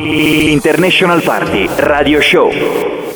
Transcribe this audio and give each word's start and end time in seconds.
International 0.00 1.20
Party 1.22 1.68
Radio 1.76 2.20
Show. 2.22 2.50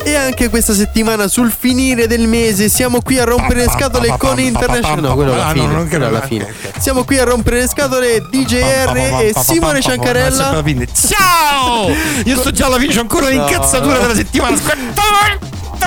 E 0.03 0.15
anche 0.15 0.49
questa 0.49 0.73
settimana 0.73 1.29
sul 1.29 1.49
finire 1.57 2.07
del 2.07 2.27
mese 2.27 2.67
siamo 2.67 2.99
qui 3.01 3.17
a 3.19 3.23
rompere 3.23 3.61
le 3.65 3.69
scatole 3.69 4.13
con 4.17 4.37
International. 4.37 4.99
No, 4.99 5.15
quello 5.15 5.31
alla 5.33 5.45
Ah, 5.47 5.51
fine. 5.53 5.65
no, 5.65 5.71
non 5.71 5.87
quello 5.87 6.03
credo. 6.03 6.17
alla 6.17 6.25
fine. 6.27 6.53
Siamo 6.77 7.05
qui 7.05 7.17
a 7.19 7.23
rompere 7.23 7.59
le 7.61 7.67
scatole 7.69 8.21
DJR 8.29 8.97
e 9.21 9.33
Simone 9.33 9.79
Ciancarella. 9.81 10.61
Ciao! 10.93 11.89
Io 12.25 12.35
sto 12.37 12.51
già 12.51 12.65
alla 12.65 12.77
fine, 12.79 12.93
c'ho 12.93 12.99
ancora 12.99 13.29
l'incazzatura 13.29 13.97
della 13.99 14.15
settimana. 14.15 14.55
Aspetta, 14.55 15.01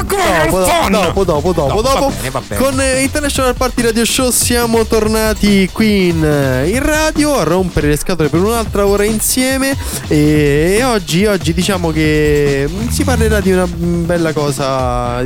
come 0.04 0.44
Dopo, 0.44 0.56
un 0.56 0.64
phon. 0.64 0.90
dopo, 0.92 1.24
dopo, 1.24 1.52
dopo, 1.52 1.74
No, 1.74 1.80
va 1.80 1.92
dopo. 1.92 2.12
bene, 2.16 2.30
va 2.30 2.42
bene. 2.46 2.60
Con 2.62 2.80
eh, 2.80 3.00
International 3.02 3.54
Party 3.54 3.82
Radio 3.82 4.04
Show 4.04 4.30
siamo 4.30 4.84
tornati 4.86 5.68
qui 5.72 6.08
in, 6.08 6.24
eh, 6.24 6.68
in 6.68 6.82
radio 6.84 7.38
a 7.38 7.42
rompere 7.44 7.88
le 7.88 7.96
scatole 7.96 8.28
per 8.28 8.40
un'altra 8.42 8.86
ora 8.86 9.04
insieme. 9.04 9.76
E, 10.08 10.76
e 10.78 10.84
oggi, 10.84 11.24
oggi 11.26 11.52
diciamo 11.54 11.90
che 11.90 12.68
si 12.90 13.04
parlerà 13.04 13.40
di 13.40 13.52
una 13.52 13.66
bella 13.66 14.32
cosa. 14.32 15.22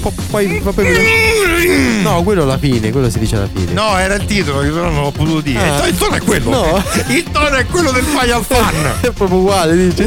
po- 0.00 0.12
Poi, 0.30 0.60
poi- 0.62 2.02
no, 2.02 2.22
quello 2.22 2.42
alla 2.42 2.58
fine, 2.58 2.90
quello 2.90 3.08
si 3.10 3.18
dice 3.18 3.36
alla 3.36 3.48
fine. 3.52 3.72
No, 3.72 3.96
era 3.98 4.14
il 4.14 4.24
titolo, 4.24 4.58
però 4.60 4.90
non 4.90 5.02
l'ho 5.02 5.10
potuto 5.10 5.40
dire. 5.40 5.60
Ah. 5.60 5.86
Il 5.86 5.94
tono- 5.94 5.94
Il 5.94 5.96
tono 5.98 6.14
è 6.16 6.20
quello. 6.22 6.50
No. 6.50 6.82
Il 7.08 7.24
tono 7.30 7.56
è 7.56 7.66
quello 7.66 7.90
del 7.92 8.04
Final 8.04 8.44
Fan. 8.46 8.74
È 9.00 9.10
proprio 9.10 9.38
uguale, 9.38 9.76
dice. 9.76 10.06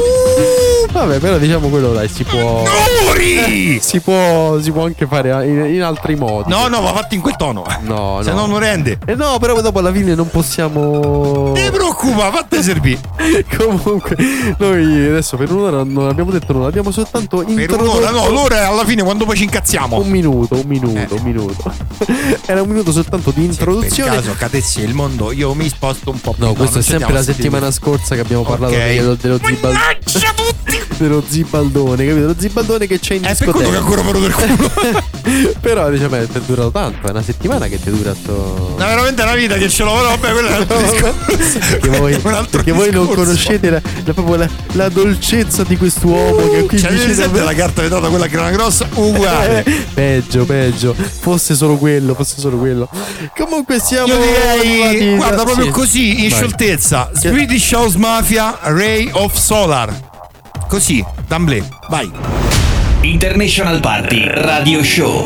Vabbè, 0.91 1.17
però 1.19 1.37
diciamo 1.37 1.67
quello 1.69 1.91
dai, 1.93 2.07
si 2.09 2.23
può. 2.23 2.63
Muri! 3.05 3.79
Si 3.87 4.01
può, 4.01 4.59
si 4.59 4.69
può 4.73 4.83
anche 4.83 5.07
fare 5.07 5.29
in, 5.47 5.73
in 5.75 5.81
altri 5.81 6.15
modi. 6.15 6.49
No, 6.49 6.67
no, 6.67 6.81
va 6.81 6.91
fatto 6.93 7.15
in 7.15 7.21
quel 7.21 7.37
tono. 7.37 7.63
no, 7.83 8.19
Se 8.21 8.31
no. 8.31 8.41
no 8.41 8.45
non 8.47 8.59
rende. 8.59 8.99
Eh 9.05 9.15
no, 9.15 9.37
però 9.39 9.61
dopo 9.61 9.79
alla 9.79 9.93
fine 9.93 10.13
non 10.13 10.29
possiamo. 10.29 11.53
Ti 11.53 11.69
preoccupa, 11.71 12.29
fatti 12.31 12.61
servire. 12.61 12.99
Comunque, 13.57 14.17
noi 14.57 15.07
adesso 15.07 15.37
per 15.37 15.51
un'ora 15.53 15.83
non 15.83 16.09
abbiamo 16.09 16.31
detto 16.31 16.51
nulla, 16.51 16.67
abbiamo 16.67 16.91
soltanto 16.91 17.37
Per 17.37 17.49
introdotto. 17.49 17.97
un'ora, 17.97 18.09
no, 18.11 18.29
l'ora 18.29 18.67
alla 18.67 18.83
fine 18.83 19.03
quando 19.03 19.23
poi 19.23 19.37
ci 19.37 19.43
incazziamo. 19.43 19.99
Un 19.99 20.09
minuto, 20.09 20.55
un 20.55 20.65
minuto, 20.67 20.97
Eh. 20.99 21.07
un 21.11 21.21
minuto. 21.23 21.73
Era 22.45 22.61
un 22.61 22.67
minuto 22.67 22.91
soltanto 22.91 23.31
di 23.31 23.45
introduzione. 23.45 24.09
Per 24.11 24.19
caso 24.19 24.35
cadessi 24.37 24.81
il 24.81 24.93
mondo, 24.93 25.31
io 25.31 25.53
mi 25.53 25.69
sposto 25.69 26.11
un 26.11 26.19
po' 26.19 26.33
più. 26.33 26.43
No, 26.45 26.53
questo 26.53 26.75
non 26.79 26.83
è 26.85 26.89
sempre 26.89 27.13
la 27.13 27.23
settimana 27.23 27.71
scorsa 27.71 28.15
che 28.15 28.21
abbiamo 28.21 28.43
parlato 28.43 28.73
Ok. 28.73 28.79
dello, 28.85 29.15
dello, 29.15 29.39
zibal- 29.41 29.75
dello 30.97 31.23
zibaldone, 31.25 32.05
capito? 32.05 32.25
Lo 32.27 32.35
zibaldone 32.37 32.87
che 32.87 32.99
c'è 32.99 33.13
in 33.15 33.21
per 33.21 33.49
quello 33.51 33.76
che 33.77 33.83
ancora 33.83 34.01
vero 34.01 34.19
del 34.19 34.33
culo. 34.33 35.05
Però 35.59 35.89
diciamo 35.89 36.15
è 36.15 36.21
è 36.21 36.39
durato 36.45 36.71
tanto, 36.71 37.07
è 37.07 37.09
una 37.09 37.21
settimana 37.21 37.67
che 37.67 37.81
ti 37.81 37.89
dura 37.89 38.13
sto. 38.15 38.75
No, 38.77 38.85
veramente 38.85 39.21
è 39.21 39.25
una 39.25 39.35
vita 39.35 39.55
che 39.55 39.67
ce 39.69 39.83
l'ho, 39.83 39.93
vabbè, 39.93 40.31
quello 40.31 40.47
è 40.47 40.51
un 40.51 40.57
altro 40.57 40.77
discorso. 40.79 41.59
Perché 41.69 41.89
voi, 41.89 42.13
Un 42.23 42.33
altro 42.33 42.57
perché 42.57 42.71
voi 42.71 42.91
non 42.91 43.05
discorso. 43.05 43.23
conoscete 43.25 43.69
la, 43.69 43.81
la- 44.05 44.13
proprio 44.13 44.35
la, 44.37 44.49
la 44.73 44.89
dolcezza 44.89 45.63
di 45.63 45.75
quest'uomo 45.77 46.49
che 46.49 46.65
qui 46.65 46.79
Cioè, 46.79 46.91
dice 46.91 47.15
davvero- 47.15 47.43
la 47.45 47.53
carta 47.53 47.81
vetrata, 47.81 48.07
quella 48.07 48.27
che 48.27 48.35
era 48.35 48.49
grossa, 48.51 48.87
uguale. 48.93 49.63
Eh, 49.65 49.85
peggio, 49.93 50.45
peggio. 50.45 50.95
Fosse 51.19 51.55
solo 51.55 51.75
quello, 51.77 52.13
fosse 52.13 52.35
solo 52.39 52.57
quello. 52.57 52.87
Comunque 53.35 53.79
siamo. 53.81 54.13
Io 54.13 54.19
direi, 54.19 55.15
guarda, 55.17 55.43
proprio 55.43 55.65
sì. 55.65 55.71
così, 55.71 56.23
in 56.23 56.29
Vai. 56.29 56.37
scioltezza. 56.37 57.11
Swedish 57.13 57.71
House 57.73 57.97
Mafia, 57.97 58.57
Ray 58.61 59.09
of 59.11 59.35
Solar. 59.37 59.93
Così, 60.69 61.03
d'amblè, 61.27 61.61
vai. 61.89 62.11
International 63.17 63.81
Party 63.81 64.27
Radio 64.29 64.83
Show. 64.83 65.25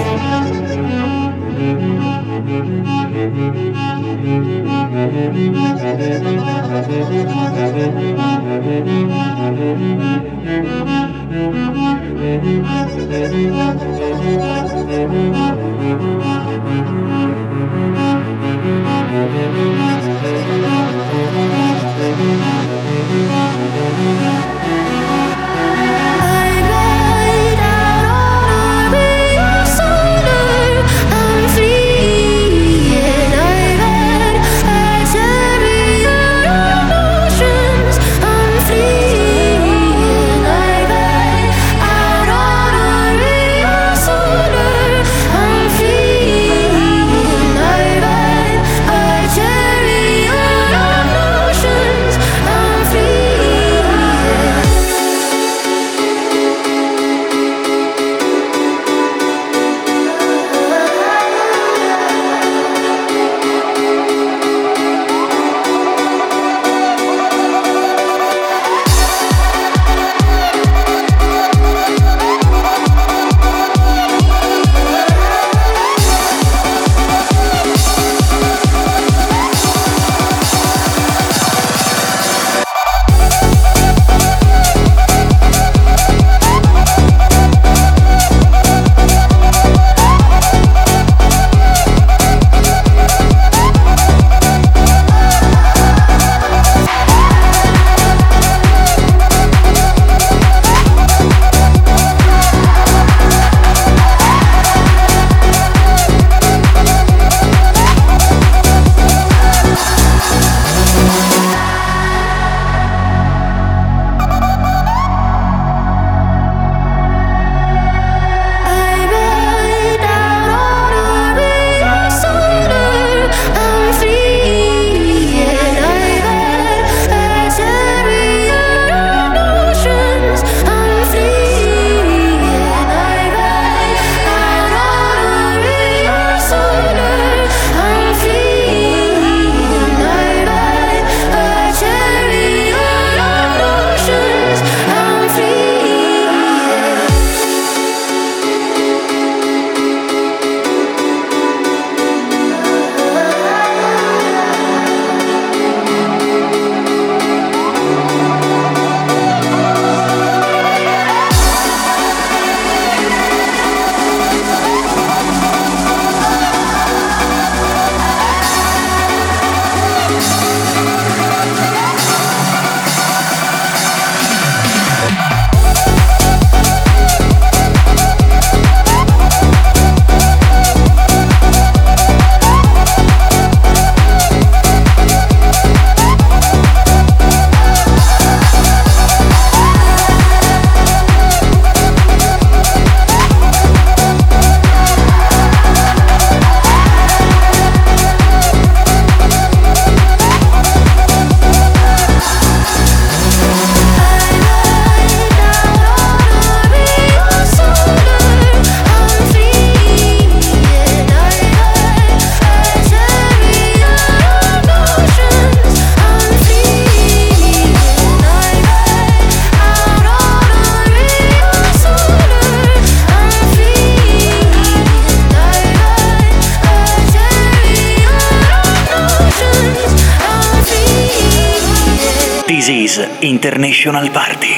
International 233.31 234.07
Party. 234.11 234.53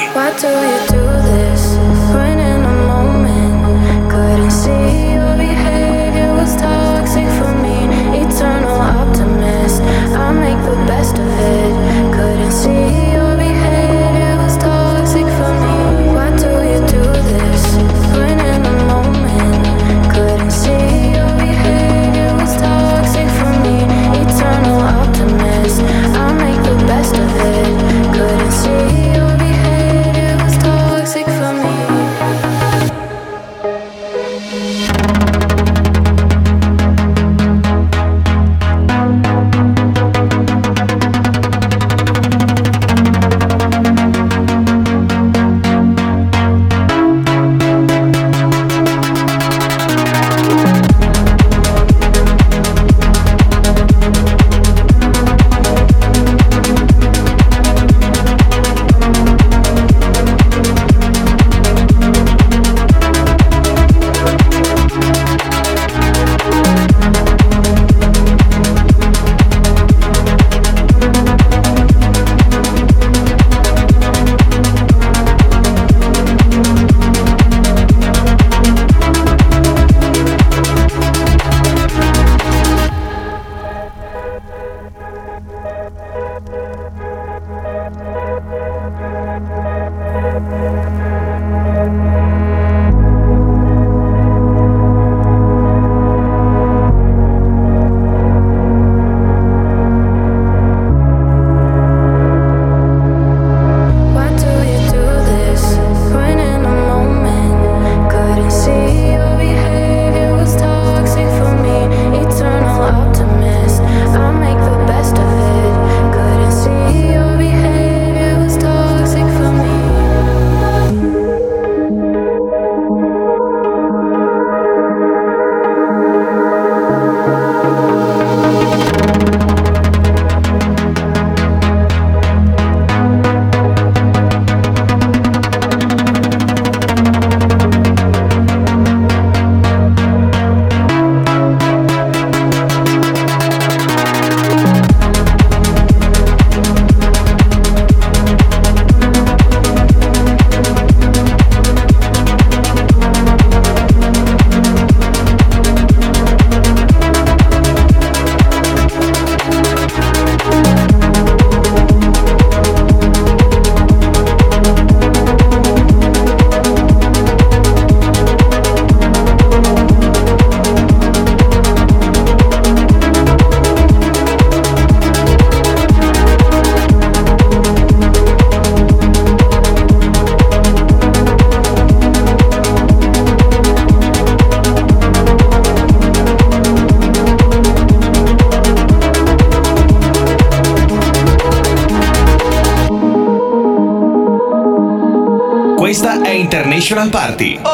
È 196.84 196.86
International 196.86 197.08
Party. 197.08 197.73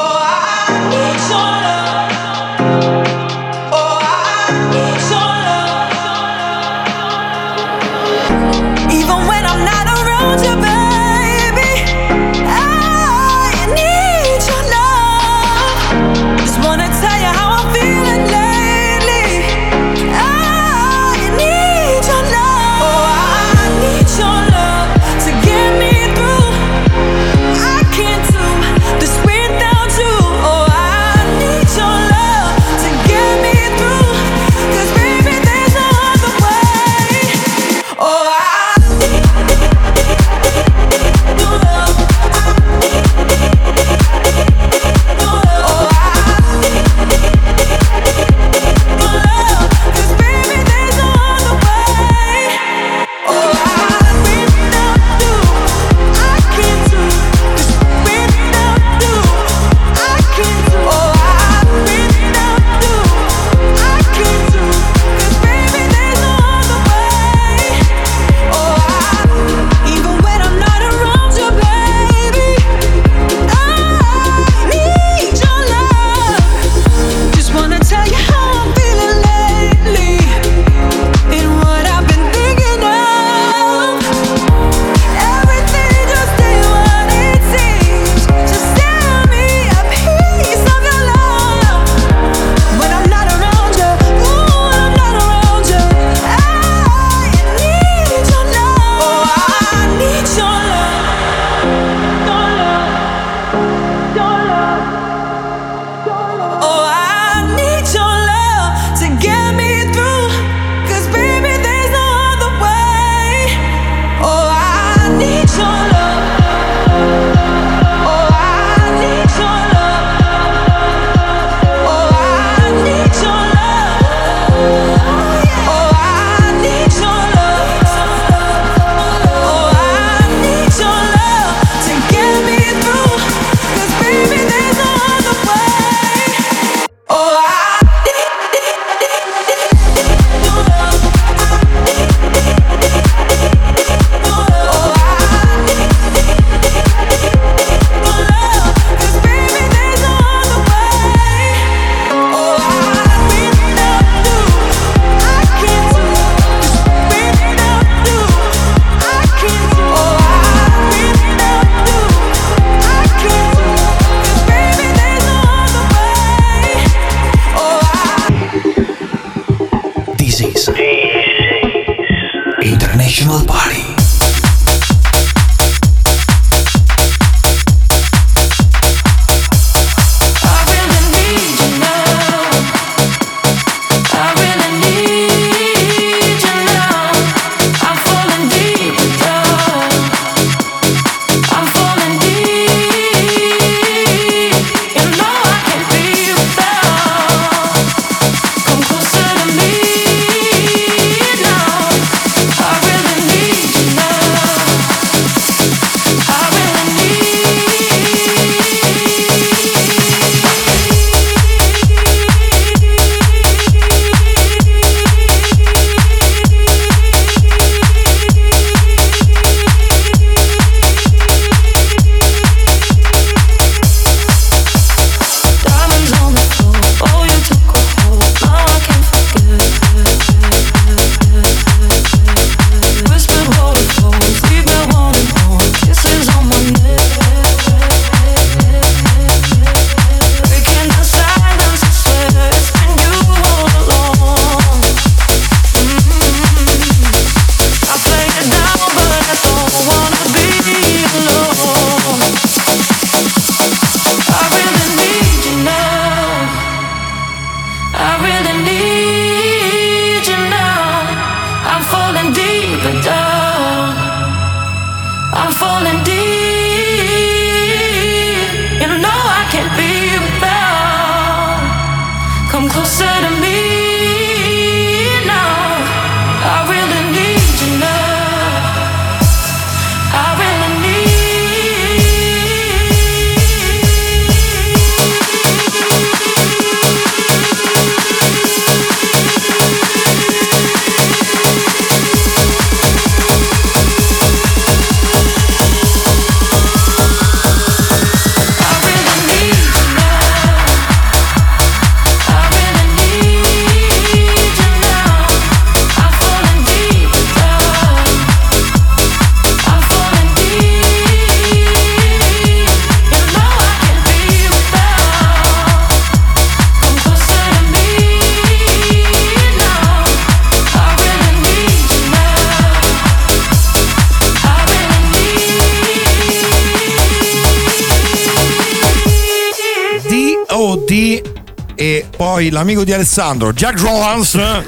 Poi 332.40 332.49
l'amico 332.49 332.85
di 332.85 332.92
Alessandro, 332.94 333.52
Jack 333.52 333.75
Jones. 333.75 334.62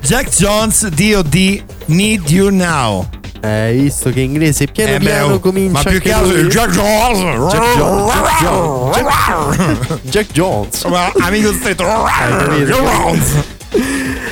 Jack 0.00 0.28
Jones, 0.28 0.86
D.O.D. 0.86 1.64
Need 1.86 2.30
You 2.30 2.50
Now. 2.50 3.04
Eh, 3.40 3.48
Hai 3.48 3.78
visto 3.80 4.10
che 4.10 4.20
inglese 4.20 4.66
piano 4.66 4.92
Eh 4.92 4.98
beh, 4.98 5.04
piano 5.04 5.34
oh, 5.34 5.40
comincia 5.40 5.72
ma 5.82 5.90
più 5.90 6.00
che 6.00 6.12
altro 6.12 6.30
lui. 6.30 6.40
il 6.40 6.48
Jack 6.48 6.70
Jones. 6.70 7.52
Jack 7.52 7.76
Jones, 7.76 8.12
Jack 8.14 8.42
Jones, 8.44 10.00
Jack 10.02 10.32
Jones. 10.32 10.86
Amico 11.20 11.52
stretto. 11.52 11.84
Jack 11.84 12.64
Jones. 12.64 13.56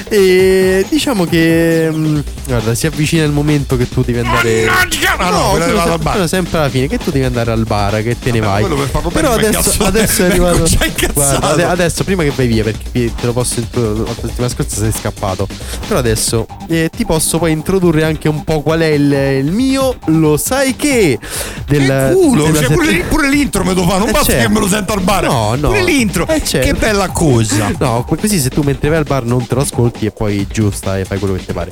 E 0.09 0.87
diciamo 0.89 1.25
che 1.25 1.91
mh, 1.91 2.23
guarda, 2.47 2.75
si 2.77 2.87
avvicina 2.87 3.25
il 3.25 3.33
momento 3.33 3.77
che 3.77 3.89
tu 3.89 4.03
devi 4.05 4.19
andare 4.21 4.65
Mannaggia! 4.65 5.17
No, 5.19 5.31
no, 5.31 5.51
quello 5.51 5.75
vado 5.75 5.93
al 5.95 5.99
bar. 5.99 6.13
quello 6.13 6.27
sempre 6.29 6.59
alla 6.59 6.69
fine 6.69 6.87
che 6.87 6.99
tu 6.99 7.11
devi 7.11 7.25
andare 7.25 7.51
al 7.51 7.65
bar 7.65 8.03
che 8.03 8.17
te 8.19 8.31
ne 8.31 8.39
vai. 8.41 8.61
quello 8.61 8.77
per 8.77 8.89
farlo 8.89 9.11
Però 9.11 9.35
bene, 9.35 9.49
adesso, 9.57 9.83
adesso 9.83 10.23
è 10.23 10.27
arrivato 10.27 10.63
già 10.63 10.85
incazzato. 10.85 11.13
Guarda, 11.41 11.49
ade- 11.49 11.65
adesso 11.65 12.05
prima 12.05 12.23
che 12.23 12.33
vai 12.37 12.47
via 12.47 12.63
perché 12.63 12.85
ti- 12.93 13.13
te 13.19 13.27
lo 13.27 13.33
posso 13.33 13.59
introdurre 13.59 14.05
la 14.07 14.15
settimana 14.15 14.49
scorsa 14.49 14.77
sei 14.77 14.93
scappato. 14.93 15.49
Però 15.89 15.99
adesso 15.99 16.47
eh, 16.69 16.89
ti 16.95 17.05
posso 17.05 17.39
poi 17.39 17.51
introdurre 17.51 18.05
anche 18.05 18.29
un 18.29 18.45
po' 18.45 18.63
qual 18.63 18.81
è 18.81 18.87
il, 18.87 19.11
il 19.13 19.51
mio 19.51 19.97
lo 20.07 20.37
sai 20.37 20.77
che 20.77 21.19
del 21.67 21.85
Che 21.87 22.13
culo, 22.15 22.45
della 22.45 22.59
cioè, 22.61 22.73
pure, 22.73 22.87
sett- 22.91 23.05
pure 23.07 23.29
l'intro 23.29 23.65
me 23.65 23.75
lo 23.75 23.83
fa, 23.89 23.99
non 23.99 24.09
Eh, 24.09 24.13
basta 24.13 24.33
certo. 24.33 24.47
che 24.47 24.53
me 24.55 24.61
lo 24.61 24.69
sento 24.69 24.93
al 24.93 25.01
bar. 25.01 25.25
No, 25.25 25.55
no. 25.59 25.69
Pure 25.69 25.83
l'intro. 25.83 26.29
Eh, 26.29 26.45
certo. 26.45 26.65
Che 26.67 26.75
bella 26.75 27.09
cosa. 27.09 27.73
No, 27.79 28.05
que- 28.07 28.17
così 28.19 28.39
se 28.39 28.51
tu 28.51 28.63
mentre 28.63 28.89
vai 28.89 28.99
al 28.99 29.05
bar 29.05 29.25
non 29.25 29.45
te 29.45 29.55
lo 29.57 29.63
ascolti 29.63 29.95
e 30.05 30.11
poi 30.11 30.47
giusta 30.51 30.99
e 30.99 31.05
fai 31.07 31.19
quello 31.19 31.35
che 31.35 31.47
ti 31.47 31.53
pare. 31.55 31.71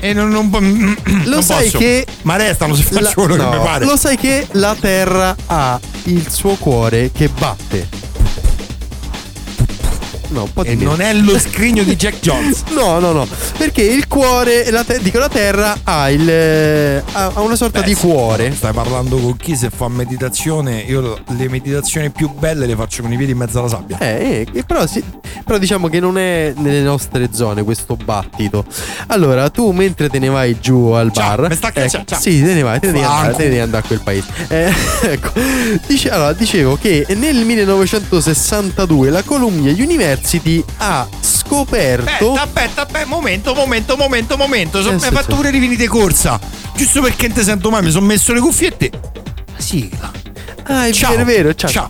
E 0.00 0.12
non, 0.14 0.30
non, 0.30 0.48
Lo 1.26 1.30
non 1.34 1.42
sai 1.42 1.64
posso. 1.64 1.78
che 1.78 2.06
Ma 2.22 2.36
restano 2.36 2.74
se 2.74 2.82
faccio 2.84 3.00
La- 3.02 3.12
quello 3.12 3.36
no, 3.36 3.50
che 3.50 3.56
mi 3.58 3.62
pare. 3.64 3.84
Lo 3.84 3.96
sai 3.96 4.16
che 4.16 4.46
la 4.52 4.74
Terra 4.78 5.36
ha 5.46 5.78
il 6.04 6.30
suo 6.30 6.54
cuore 6.54 7.10
che 7.12 7.28
batte. 7.28 7.88
No, 10.30 10.42
un 10.42 10.52
po' 10.52 10.62
di 10.62 10.70
E 10.70 10.76
meno. 10.76 10.90
non 10.90 11.00
è 11.00 11.12
lo 11.14 11.38
scrigno 11.38 11.82
di 11.82 11.96
Jack 11.96 12.20
Jones. 12.20 12.62
No, 12.78 12.98
no, 13.00 13.12
no. 13.12 13.26
Perché 13.56 13.82
il 13.82 14.06
cuore, 14.06 14.70
la 14.70 14.84
te- 14.84 15.00
dico 15.00 15.18
la 15.18 15.28
Terra 15.28 15.76
ha 15.82 16.10
il 16.10 16.28
eh, 16.28 17.02
ha 17.12 17.32
una 17.40 17.56
sorta 17.56 17.80
di 17.80 17.94
cuore. 17.94 18.52
Stai 18.54 18.72
parlando 18.72 19.16
con 19.16 19.36
chi 19.36 19.56
se 19.56 19.70
fa 19.74 19.88
meditazione. 19.88 20.80
Io 20.80 21.18
le 21.26 21.48
meditazioni 21.48 22.10
più 22.10 22.30
belle 22.30 22.66
le 22.66 22.76
faccio 22.76 23.02
con 23.02 23.12
i 23.12 23.16
piedi 23.16 23.32
in 23.32 23.38
mezzo 23.38 23.58
alla 23.58 23.68
sabbia. 23.68 23.98
Eh, 23.98 24.46
eh, 24.52 24.62
però, 24.64 24.86
sì- 24.86 25.02
però 25.44 25.58
diciamo 25.58 25.88
che 25.88 25.98
non 26.00 26.18
è 26.18 26.52
nelle 26.56 26.82
nostre 26.82 27.28
zone 27.32 27.62
questo 27.64 27.96
battito. 27.96 28.64
Allora, 29.08 29.48
tu 29.50 29.70
mentre 29.72 30.08
te 30.08 30.18
ne 30.18 30.28
vai 30.28 30.58
giù 30.60 30.88
al 30.88 31.10
Ciao, 31.12 31.36
bar, 31.36 31.48
mi 31.48 31.56
sta 31.56 31.68
ecco, 31.68 31.80
caccia- 31.80 32.02
ciao. 32.04 32.20
sì, 32.20 32.42
te 32.42 32.52
ne 32.54 32.62
vai, 32.62 32.78
te 32.80 32.86
ne 32.86 32.92
devi 32.92 33.04
andare, 33.04 33.32
te 33.34 33.42
ne 33.44 33.48
devi 33.48 33.60
andare 33.60 33.84
a 33.84 33.86
quel 33.86 34.00
paese. 34.02 34.26
Eh, 34.48 34.72
ecco, 35.12 35.30
Dice- 35.86 36.10
allora, 36.10 36.32
dicevo 36.32 36.76
che 36.80 37.06
nel 37.16 37.44
1962 37.44 39.10
la 39.10 39.22
Columbia 39.22 39.72
University 39.72 40.16
ha 40.78 41.06
scoperto. 41.20 42.32
Aspetta, 42.32 42.42
aspetta, 42.42 42.82
aspetta, 42.82 43.06
momento, 43.06 43.54
momento, 43.54 43.96
momento, 43.96 44.36
momento. 44.36 44.82
So- 44.82 44.90
Eh, 44.90 44.92
mi 44.94 44.98
sì, 45.00 45.06
hai 45.06 45.12
fatto 45.12 45.34
pure 45.36 45.48
i 45.50 45.58
vini 45.58 45.76
di 45.76 45.86
corsa. 45.86 46.38
Giusto 46.76 47.00
perché 47.02 47.28
non 47.28 47.36
ti 47.36 47.42
sento 47.42 47.70
mai, 47.70 47.82
mi 47.82 47.90
sono 47.90 48.06
messo 48.06 48.32
le 48.32 48.40
cuffiette. 48.40 48.90
La 49.54 49.60
sigla. 49.60 50.10
Ah, 50.64 50.86
è 50.86 50.92
Ciao. 50.92 51.10
vero, 51.10 51.22
è 51.22 51.24
vero, 51.24 51.54
ciao. 51.54 51.70
Ciao. 51.70 51.88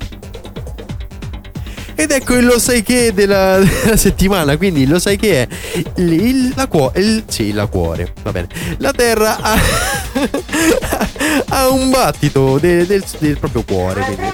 Ed 1.95 2.13
ecco 2.13 2.35
il 2.35 2.45
lo 2.45 2.61
sai 2.61 2.85
che 2.85 3.13
della, 3.13 3.59
della 3.83 3.97
settimana. 3.97 4.57
Quindi 4.57 4.87
lo 4.87 5.01
sai 5.01 5.17
che 5.17 5.43
è 5.43 5.49
il, 5.97 6.13
il- 6.13 6.53
la 6.55 6.69
cuore. 6.69 7.25
Sì, 7.27 7.53
la 7.53 7.67
cuore. 7.67 8.13
Va 8.23 8.31
bene. 8.31 8.47
La 8.79 8.93
Terra 8.93 9.37
ha, 9.41 9.59
ha 11.49 11.69
un 11.69 11.91
battito 11.91 12.59
de- 12.59 12.87
del, 12.87 13.05
del 13.19 13.37
proprio 13.39 13.65
cuore. 13.65 14.05
Quindi. 14.05 14.31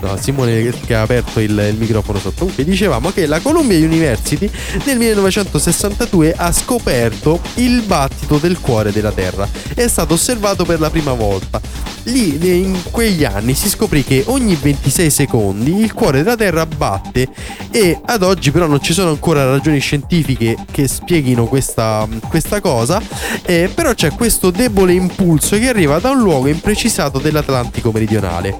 No, 0.00 0.16
Simone 0.18 0.70
che- 0.86 0.94
ha 0.94 1.02
aperto 1.02 1.40
il, 1.40 1.50
il 1.50 1.76
microfono 1.76 2.18
sotto. 2.18 2.38
Comunque 2.40 2.64
dicevamo 2.64 3.10
che 3.10 3.26
la 3.26 3.40
Columbia 3.40 3.78
University 3.78 4.50
nel 4.84 4.98
1962 4.98 6.34
ha 6.36 6.52
scoperto 6.52 7.40
il 7.54 7.82
battito 7.82 8.38
del 8.38 8.60
cuore 8.60 8.92
della 8.92 9.12
Terra. 9.12 9.48
È 9.74 9.86
stato 9.88 10.14
osservato 10.14 10.64
per 10.64 10.80
la 10.80 10.90
prima 10.90 11.12
volta. 11.12 11.60
Lì 12.04 12.36
in 12.60 12.78
quegli 12.90 13.24
anni 13.24 13.54
si 13.54 13.68
scoprì 13.68 14.04
che 14.04 14.24
ogni 14.26 14.58
26 14.60 15.10
secondi 15.10 15.80
il 15.80 15.94
cuore 15.94 16.22
della 16.22 16.36
Terra 16.36 16.66
batte 16.66 17.28
e 17.70 17.98
ad 18.04 18.22
oggi 18.22 18.50
però 18.50 18.66
non 18.66 18.82
ci 18.82 18.92
sono 18.92 19.08
ancora 19.08 19.44
ragioni 19.44 19.78
scientifiche 19.78 20.56
che 20.70 20.86
spieghino 20.86 21.46
questa, 21.46 22.06
questa 22.28 22.60
cosa, 22.60 23.00
eh, 23.42 23.70
però 23.74 23.94
c'è 23.94 24.10
questo 24.12 24.50
debole 24.50 24.92
impulso 24.92 25.58
che 25.58 25.68
arriva 25.68 25.98
da 25.98 26.10
un 26.10 26.18
luogo 26.18 26.48
imprecisato 26.48 27.18
dell'Atlantico 27.18 27.90
meridionale. 27.90 28.58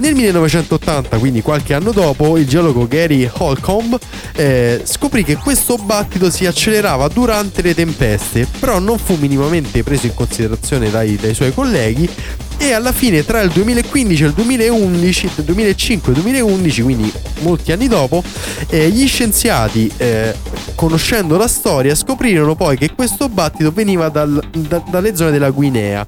Nel 0.00 0.14
1980, 0.14 1.18
quindi 1.18 1.42
qualche 1.42 1.74
anno 1.74 1.92
dopo, 1.92 2.38
il 2.38 2.48
geologo 2.48 2.88
Gary 2.88 3.28
Holcomb 3.30 3.98
eh, 4.34 4.80
scoprì 4.84 5.22
che 5.24 5.36
questo 5.36 5.76
battito 5.76 6.30
si 6.30 6.46
accelerava 6.46 7.06
durante 7.08 7.60
le 7.60 7.74
tempeste, 7.74 8.46
però 8.58 8.78
non 8.78 8.96
fu 8.96 9.16
minimamente 9.16 9.82
preso 9.82 10.06
in 10.06 10.14
considerazione 10.14 10.90
dai, 10.90 11.16
dai 11.16 11.34
suoi 11.34 11.52
colleghi 11.52 12.08
e 12.56 12.72
alla 12.72 12.92
fine 12.92 13.24
tra 13.24 13.40
il 13.40 13.50
2015 13.50 14.22
e 14.22 14.26
il 14.26 14.32
2011, 14.32 15.30
2005 15.44 16.12
e 16.12 16.16
il 16.16 16.22
2011, 16.22 16.82
quindi 16.82 17.12
molti 17.40 17.72
anni 17.72 17.88
dopo, 17.88 18.22
eh, 18.68 18.90
gli 18.90 19.06
scienziati, 19.06 19.90
eh, 19.96 20.34
conoscendo 20.74 21.38
la 21.38 21.48
storia, 21.48 21.94
scoprirono 21.94 22.54
poi 22.54 22.76
che 22.76 22.94
questo 22.94 23.30
battito 23.30 23.70
veniva 23.70 24.10
dal- 24.10 24.42
da- 24.50 24.82
dalle 24.90 25.16
zone 25.16 25.30
della 25.30 25.50
Guinea. 25.50 26.06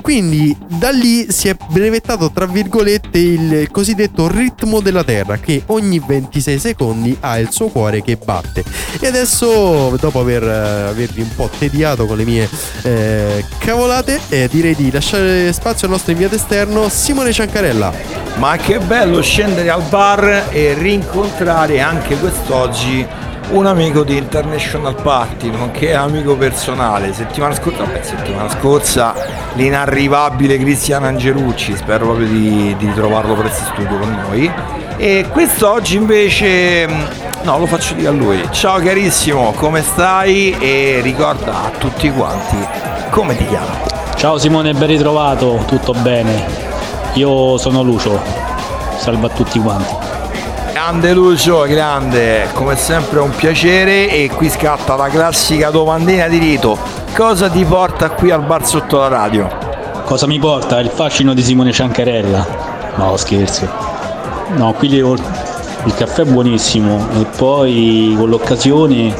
Quindi 0.00 0.56
da 0.66 0.90
lì 0.90 1.30
si 1.30 1.48
è 1.48 1.56
brevettato, 1.70 2.30
tra 2.32 2.46
virgolette, 2.46 3.18
il 3.22 3.70
cosiddetto 3.70 4.28
ritmo 4.28 4.80
della 4.80 5.04
Terra, 5.04 5.38
che 5.38 5.62
ogni 5.66 6.02
26 6.04 6.58
secondi 6.58 7.16
ha 7.20 7.38
il 7.38 7.50
suo 7.50 7.68
cuore 7.68 8.02
che 8.02 8.16
batte. 8.16 8.64
E 9.00 9.06
adesso, 9.06 9.96
dopo 9.98 10.20
aver, 10.20 10.42
avervi 10.42 11.22
un 11.22 11.34
po' 11.34 11.48
tediato 11.58 12.06
con 12.06 12.16
le 12.16 12.24
mie 12.24 12.48
eh, 12.82 13.44
cavolate, 13.58 14.20
eh, 14.28 14.48
direi 14.50 14.74
di 14.74 14.90
lasciare 14.90 15.52
spazio 15.52 15.86
al 15.86 15.92
nostro 15.92 16.12
inviato 16.12 16.34
esterno, 16.34 16.88
Simone 16.88 17.32
Ciancarella. 17.32 17.92
Ma 18.36 18.56
che 18.56 18.78
bello 18.78 19.20
scendere 19.20 19.70
al 19.70 19.82
bar 19.88 20.48
e 20.50 20.74
rincontrare 20.74 21.80
anche 21.80 22.16
quest'oggi 22.16 23.06
un 23.50 23.66
amico 23.66 24.02
di 24.02 24.16
International 24.16 24.94
Party, 25.00 25.50
nonché 25.50 25.94
amico 25.94 26.36
personale. 26.36 27.12
Settimana 27.12 27.54
scorsa, 27.54 27.84
beh, 27.84 28.02
settimana 28.02 28.48
scorsa 28.48 29.14
l'inarrivabile 29.54 30.58
Cristiano 30.58 31.06
Angelucci, 31.06 31.76
spero 31.76 32.06
proprio 32.06 32.26
di, 32.26 32.74
di 32.78 32.92
trovarlo 32.94 33.34
presto 33.34 33.64
studio 33.74 33.98
con 33.98 34.10
noi. 34.26 34.50
E 34.96 35.26
quest'oggi 35.30 35.96
invece, 35.96 36.86
mh, 36.86 37.08
no, 37.42 37.58
lo 37.58 37.66
faccio 37.66 37.94
dire 37.94 38.08
a 38.08 38.12
lui. 38.12 38.46
Ciao 38.50 38.78
carissimo, 38.78 39.52
come 39.52 39.82
stai? 39.82 40.56
E 40.58 41.00
ricorda 41.02 41.64
a 41.64 41.70
tutti 41.70 42.10
quanti 42.10 42.56
come 43.12 43.36
ti 43.36 43.46
chiami. 43.46 43.76
Ciao 44.16 44.38
Simone, 44.38 44.72
ben 44.72 44.88
ritrovato, 44.88 45.62
tutto 45.66 45.92
bene? 45.92 46.46
Io 47.14 47.58
sono 47.58 47.82
Lucio, 47.82 48.18
salve 48.96 49.26
a 49.26 49.30
tutti 49.30 49.58
quanti. 49.58 50.11
Grande 50.84 51.12
Lucio, 51.12 51.60
grande, 51.60 52.48
come 52.54 52.74
sempre 52.74 53.20
è 53.20 53.22
un 53.22 53.30
piacere 53.30 54.10
e 54.10 54.28
qui 54.34 54.50
scatta 54.50 54.96
la 54.96 55.06
classica 55.06 55.70
domandina 55.70 56.26
di 56.26 56.38
rito. 56.38 56.76
Cosa 57.14 57.48
ti 57.48 57.64
porta 57.64 58.10
qui 58.10 58.32
al 58.32 58.42
bar 58.42 58.66
sotto 58.66 58.98
la 58.98 59.06
radio? 59.06 59.48
Cosa 60.04 60.26
mi 60.26 60.40
porta? 60.40 60.80
Il 60.80 60.90
fascino 60.90 61.34
di 61.34 61.42
Simone 61.44 61.70
Ciancarella? 61.70 62.46
No, 62.96 63.16
scherzo. 63.16 63.68
No, 64.56 64.72
qui 64.72 64.88
le- 64.88 65.08
il 65.84 65.94
caffè 65.94 66.22
è 66.22 66.24
buonissimo 66.24 67.10
e 67.12 67.26
poi 67.36 68.16
con 68.18 68.28
l'occasione 68.28 69.14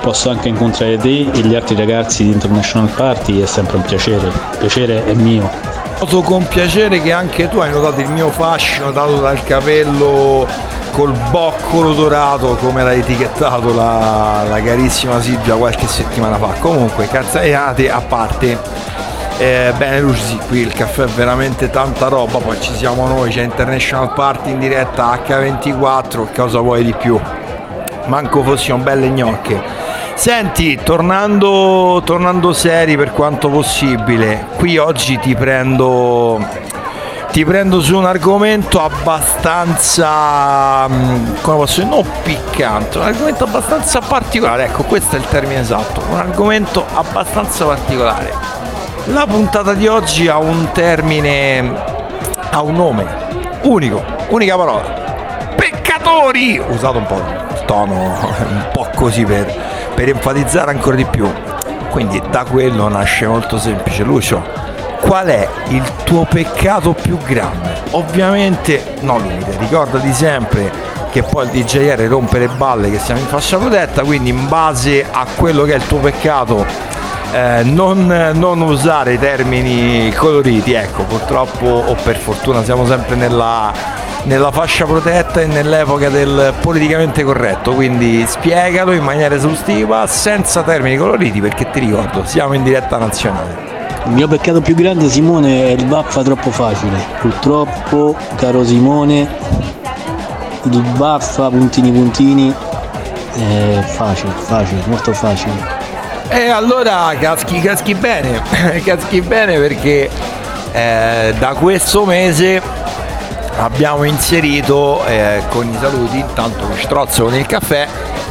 posso 0.00 0.30
anche 0.30 0.48
incontrare 0.48 0.96
te 0.96 1.28
e 1.30 1.40
gli 1.40 1.54
altri 1.54 1.76
ragazzi 1.76 2.24
di 2.24 2.30
International 2.30 2.88
Party, 2.88 3.42
è 3.42 3.46
sempre 3.46 3.76
un 3.76 3.82
piacere. 3.82 4.28
Il 4.28 4.56
piacere 4.60 5.04
è 5.04 5.12
mio. 5.12 5.74
Noto 5.98 6.22
con 6.22 6.48
piacere 6.48 7.02
che 7.02 7.12
anche 7.12 7.48
tu 7.50 7.58
hai 7.58 7.70
notato 7.70 8.00
il 8.00 8.08
mio 8.08 8.30
fascino 8.30 8.90
dato 8.92 9.16
dal 9.18 9.42
capello 9.44 10.74
col 10.92 11.12
boccolo 11.30 11.92
dorato 11.92 12.56
come 12.56 12.82
l'ha 12.82 12.94
etichettato 12.94 13.74
la, 13.74 14.44
la 14.48 14.62
carissima 14.62 15.20
Silvia 15.20 15.54
qualche 15.56 15.86
settimana 15.86 16.36
fa. 16.36 16.54
Comunque, 16.58 17.06
cazzate 17.08 17.90
a 17.90 18.00
parte. 18.00 18.58
Eh, 19.38 19.72
bene 19.76 20.00
Luci, 20.00 20.38
qui 20.48 20.60
il 20.60 20.72
caffè 20.72 21.02
è 21.02 21.08
veramente 21.08 21.68
tanta 21.68 22.08
roba, 22.08 22.38
poi 22.38 22.58
ci 22.58 22.74
siamo 22.74 23.06
noi, 23.06 23.30
c'è 23.30 23.42
International 23.42 24.14
Party 24.14 24.52
in 24.52 24.58
diretta 24.58 25.14
H24, 25.14 26.34
cosa 26.34 26.60
vuoi 26.60 26.82
di 26.82 26.94
più? 26.94 27.20
Manco 28.06 28.42
fossimo 28.42 28.78
belle 28.78 29.10
gnocche. 29.10 29.60
Senti, 30.14 30.78
tornando, 30.82 32.00
tornando 32.02 32.54
seri 32.54 32.96
per 32.96 33.12
quanto 33.12 33.50
possibile, 33.50 34.46
qui 34.56 34.78
oggi 34.78 35.18
ti 35.18 35.34
prendo, 35.34 36.42
ti 37.36 37.44
prendo 37.44 37.82
su 37.82 37.94
un 37.94 38.06
argomento 38.06 38.82
abbastanza, 38.82 40.08
mm, 40.88 41.34
come 41.42 41.56
posso 41.58 41.82
dire, 41.82 41.94
non 41.94 42.06
piccante, 42.22 42.96
un 42.96 43.04
argomento 43.04 43.44
abbastanza 43.44 44.00
particolare, 44.00 44.64
ecco 44.64 44.84
questo 44.84 45.16
è 45.16 45.18
il 45.18 45.26
termine 45.26 45.60
esatto, 45.60 46.00
un 46.08 46.16
argomento 46.16 46.86
abbastanza 46.94 47.66
particolare. 47.66 48.32
La 49.08 49.26
puntata 49.26 49.74
di 49.74 49.86
oggi 49.86 50.28
ha 50.28 50.38
un 50.38 50.70
termine, 50.72 51.74
ha 52.52 52.62
un 52.62 52.74
nome 52.74 53.04
unico, 53.64 54.02
unica 54.28 54.56
parola. 54.56 55.52
Peccatori! 55.56 56.58
Usato 56.68 56.96
un 56.96 57.06
po' 57.06 57.22
il 57.50 57.64
tono 57.66 58.16
un 58.48 58.68
po' 58.72 58.88
così 58.94 59.26
per, 59.26 59.54
per 59.94 60.08
enfatizzare 60.08 60.70
ancora 60.70 60.96
di 60.96 61.04
più. 61.04 61.30
Quindi 61.90 62.18
da 62.30 62.44
quello 62.44 62.88
nasce 62.88 63.26
molto 63.26 63.58
semplice. 63.58 64.04
Lucio, 64.04 64.65
qual 65.06 65.28
è 65.28 65.48
il 65.68 65.88
tuo 66.02 66.24
peccato 66.24 66.92
più 66.92 67.16
grande? 67.18 67.80
Ovviamente 67.92 68.96
no 69.02 69.18
limite, 69.18 69.56
ricordati 69.56 70.12
sempre 70.12 70.72
che 71.12 71.22
poi 71.22 71.46
il 71.46 71.52
DJR 71.52 72.00
rompe 72.08 72.40
le 72.40 72.48
balle 72.48 72.90
che 72.90 72.98
siamo 72.98 73.20
in 73.20 73.26
fascia 73.26 73.56
protetta, 73.56 74.02
quindi 74.02 74.30
in 74.30 74.48
base 74.48 75.06
a 75.08 75.24
quello 75.36 75.62
che 75.62 75.74
è 75.74 75.76
il 75.76 75.86
tuo 75.86 75.98
peccato 75.98 76.66
eh, 77.32 77.62
non, 77.62 78.32
non 78.34 78.60
usare 78.60 79.16
termini 79.16 80.12
coloriti, 80.12 80.72
ecco, 80.72 81.04
purtroppo 81.04 81.66
o 81.66 81.94
per 82.02 82.16
fortuna 82.16 82.64
siamo 82.64 82.84
sempre 82.84 83.14
nella, 83.14 83.72
nella 84.24 84.50
fascia 84.50 84.86
protetta 84.86 85.40
e 85.40 85.46
nell'epoca 85.46 86.08
del 86.08 86.52
politicamente 86.60 87.22
corretto, 87.22 87.74
quindi 87.74 88.24
spiegalo 88.26 88.90
in 88.90 89.04
maniera 89.04 89.36
esaustiva, 89.36 90.04
senza 90.08 90.64
termini 90.64 90.96
coloriti, 90.96 91.40
perché 91.40 91.70
ti 91.70 91.78
ricordo, 91.78 92.24
siamo 92.24 92.54
in 92.54 92.64
diretta 92.64 92.98
nazionale. 92.98 93.75
Il 94.06 94.12
mio 94.12 94.28
peccato 94.28 94.60
più 94.60 94.74
grande, 94.74 95.08
Simone, 95.08 95.64
è 95.64 95.70
il 95.70 95.86
vaffa 95.86 96.22
troppo 96.22 96.50
facile. 96.50 96.96
Purtroppo, 97.20 98.16
caro 98.36 98.64
Simone, 98.64 99.28
il 100.62 100.82
vaffa 100.94 101.48
puntini 101.48 101.90
puntini 101.90 102.54
è 103.34 103.80
facile, 103.82 104.32
facile, 104.36 104.80
molto 104.86 105.12
facile. 105.12 105.84
E 106.28 106.48
allora 106.48 107.12
caschi, 107.18 107.60
caschi 107.60 107.94
bene, 107.94 108.42
caschi 108.84 109.20
bene 109.20 109.58
perché 109.58 110.10
eh, 110.72 111.34
da 111.38 111.54
questo 111.54 112.04
mese 112.04 112.60
abbiamo 113.58 114.04
inserito 114.04 115.04
eh, 115.04 115.42
con 115.48 115.66
i 115.66 115.76
saluti, 115.80 116.18
intanto 116.18 116.66
mi 116.66 116.78
strozzo 116.78 117.24
con 117.24 117.34
il 117.34 117.46
caffè, 117.46 117.86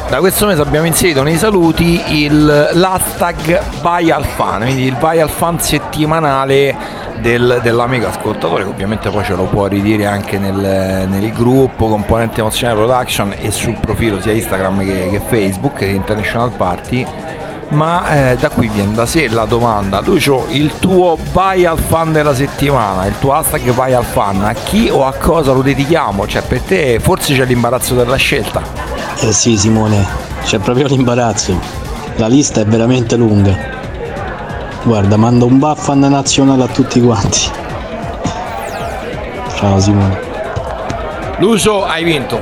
da 0.08 0.18
questo 0.18 0.46
mese 0.46 0.62
abbiamo 0.62 0.86
inserito 0.86 1.22
nei 1.22 1.36
saluti 1.36 2.24
il, 2.24 2.70
l'hashtag 2.72 3.60
Vai 3.82 4.10
al 4.10 4.24
Fan, 4.24 4.62
quindi 4.62 4.84
il 4.84 4.96
Vai 4.96 5.20
al 5.20 5.28
Fan 5.28 5.60
settimanale 5.60 6.74
del- 7.18 7.60
dell'amico 7.62 8.06
ascoltatore 8.06 8.62
che 8.62 8.68
ovviamente 8.68 9.10
poi 9.10 9.24
ce 9.24 9.34
lo 9.34 9.44
può 9.44 9.66
ridire 9.66 10.06
anche 10.06 10.38
nel, 10.38 11.08
nel 11.08 11.32
gruppo 11.32 11.88
Componente 11.88 12.40
Emozionale 12.40 12.78
Production 12.78 13.34
e 13.36 13.50
sul 13.50 13.76
profilo 13.80 14.20
sia 14.20 14.32
Instagram 14.32 14.84
che, 14.84 15.08
che 15.10 15.20
Facebook 15.26 15.80
di 15.80 15.94
International 15.94 16.50
Party. 16.50 17.06
Ma 17.68 18.30
eh, 18.30 18.36
da 18.36 18.48
qui 18.48 18.68
viene 18.68 18.94
da 18.94 19.06
sé 19.06 19.26
la 19.26 19.44
domanda. 19.44 20.00
Lucio 20.00 20.46
il 20.50 20.78
tuo 20.78 21.18
vai 21.32 21.66
al 21.66 21.80
fan 21.80 22.12
della 22.12 22.32
settimana 22.32 23.06
il 23.06 23.18
tuo 23.18 23.32
hashtag 23.32 23.72
vai 23.72 23.92
al 23.92 24.04
fan 24.04 24.44
a 24.44 24.52
chi 24.52 24.88
o 24.88 25.04
a 25.04 25.12
cosa 25.12 25.50
lo 25.50 25.62
dedichiamo? 25.62 26.28
Cioè 26.28 26.42
per 26.42 26.60
te 26.60 27.00
forse 27.00 27.34
c'è 27.34 27.44
l'imbarazzo 27.44 27.96
della 27.96 28.14
scelta 28.14 28.95
eh 29.18 29.32
sì 29.32 29.56
Simone, 29.56 30.06
c'è 30.44 30.58
proprio 30.58 30.86
l'imbarazzo. 30.86 31.58
La 32.16 32.26
lista 32.26 32.60
è 32.60 32.66
veramente 32.66 33.16
lunga. 33.16 33.56
Guarda, 34.82 35.16
mando 35.16 35.46
un 35.46 35.58
baffan 35.58 36.00
nazionale 36.00 36.64
a 36.64 36.66
tutti 36.68 37.00
quanti. 37.00 37.50
Ciao 39.56 39.80
Simone. 39.80 40.20
Lucio 41.38 41.84
hai 41.84 42.04
vinto. 42.04 42.40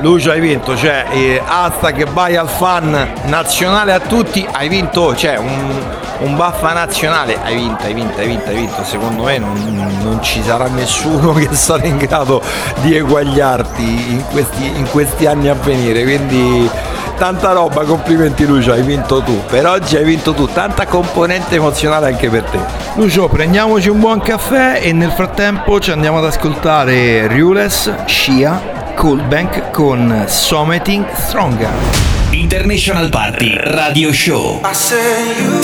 Lucio 0.00 0.30
hai 0.30 0.40
vinto, 0.40 0.74
cioè 0.76 1.06
eh, 1.10 1.42
hashtag 1.44 2.08
vai 2.08 2.36
al 2.36 2.48
fan 2.48 3.12
nazionale 3.26 3.92
a 3.92 4.00
tutti, 4.00 4.44
hai 4.50 4.68
vinto, 4.68 5.14
cioè 5.14 5.36
un, 5.36 6.00
un 6.22 6.36
baffa 6.36 6.72
nazionale. 6.72 7.38
Hai 7.42 7.54
vinto, 7.54 7.84
hai 7.84 7.94
vinto, 7.94 8.18
hai 8.18 8.26
vinto, 8.26 8.48
hai 8.48 8.56
vinto. 8.56 8.84
Secondo 8.84 9.24
me 9.24 9.38
non, 9.38 9.98
non 10.02 10.22
ci 10.22 10.42
sarà 10.42 10.68
nessuno 10.68 11.32
che 11.34 11.48
sarà 11.52 11.84
in 11.84 11.96
grado 11.96 12.42
di 12.80 12.96
eguagliarti 12.96 14.12
in 14.12 14.24
questi, 14.30 14.66
in 14.66 14.88
questi 14.90 15.26
anni 15.26 15.48
a 15.48 15.54
venire. 15.54 16.02
Quindi 16.02 16.70
tanta 17.16 17.52
roba, 17.52 17.84
complimenti 17.84 18.46
Lucio, 18.46 18.72
hai 18.72 18.82
vinto 18.82 19.22
tu. 19.22 19.42
Per 19.46 19.66
oggi 19.66 19.96
hai 19.96 20.04
vinto 20.04 20.32
tu, 20.32 20.46
tanta 20.46 20.86
componente 20.86 21.56
emozionale 21.56 22.06
anche 22.08 22.28
per 22.28 22.42
te. 22.44 22.58
Lucio, 22.94 23.28
prendiamoci 23.28 23.88
un 23.88 24.00
buon 24.00 24.20
caffè 24.20 24.80
e 24.82 24.92
nel 24.92 25.10
frattempo 25.10 25.78
ci 25.80 25.90
andiamo 25.90 26.18
ad 26.18 26.24
ascoltare 26.24 27.26
Riules, 27.26 28.04
Scia, 28.06 28.60
Coldbank 28.94 29.70
con 29.70 30.24
Summiting 30.26 31.06
Stronger. 31.14 32.21
International 32.42 33.08
Party 33.08 33.56
Radio 33.56 34.10
Show. 34.10 34.60
I 34.64 34.72
say 34.72 35.38
you 35.42 35.54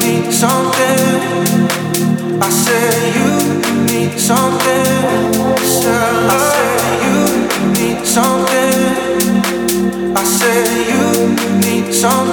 need 0.00 0.32
something. 0.32 1.68
I 2.40 2.48
say 2.48 2.88
you 3.18 3.28
need 3.84 4.18
something. 4.18 4.86
I 5.52 5.64
say 5.78 6.72
you 7.04 7.16
need 7.76 8.00
something. 8.16 8.80
I 10.16 10.24
say 10.24 10.64
you 10.90 11.04
need 11.60 11.92
something. 11.92 12.31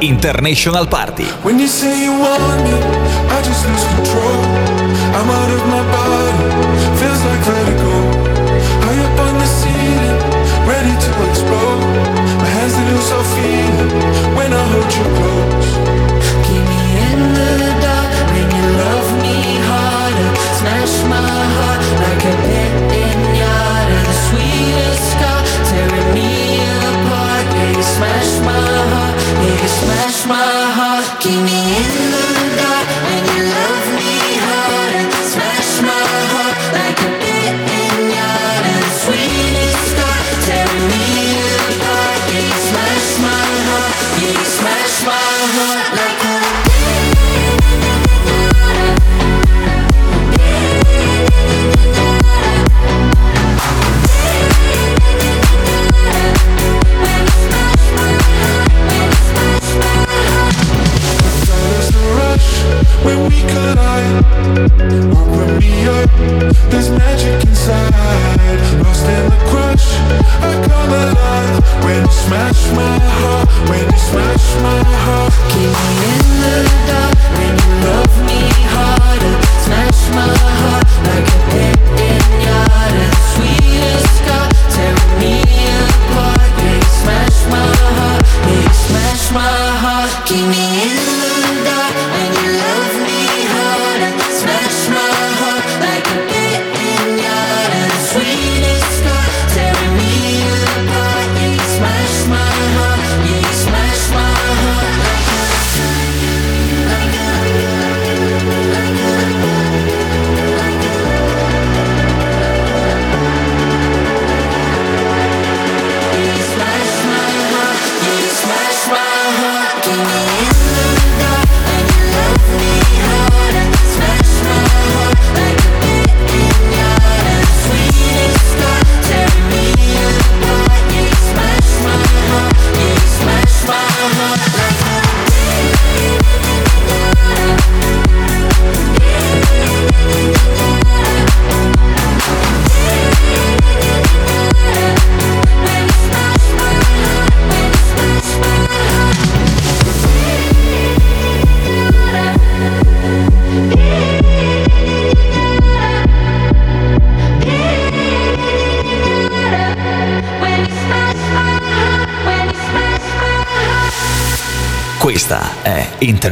International 0.00 0.86
Party. 0.86 1.24
When 1.42 1.58
you 1.58 1.66
say 1.66 2.04
you 2.04 2.12
want 2.12 2.62
me, 2.64 2.76
I 3.32 3.40
just 3.42 3.64
lose 3.66 3.84
control. 3.96 4.40
I'm 5.16 5.28
out 5.30 5.50
of 5.56 5.62
my 5.72 5.82
body, 5.96 6.32
feels 7.00 7.22
like 7.24 7.40
vertigo. 7.48 7.94
High 8.84 9.00
up 9.04 9.18
on 9.26 9.34
the 9.40 9.46
ceiling, 9.46 10.18
ready 10.68 10.94
to 11.04 11.10
explode. 11.28 11.80
My 12.40 12.48
hands 12.56 12.74
that 12.76 12.86
lose 12.92 13.10
all 13.16 13.24
feeling 13.36 14.36
when 14.36 14.52
I 14.52 14.62
hold 14.72 14.92
you 14.92 15.04
close. 15.16 15.35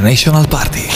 international 0.04 0.46
party. 0.46 0.93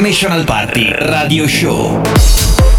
International 0.00 0.46
Party 0.46 0.90
Radio 0.90 1.46
Show. 1.46 2.69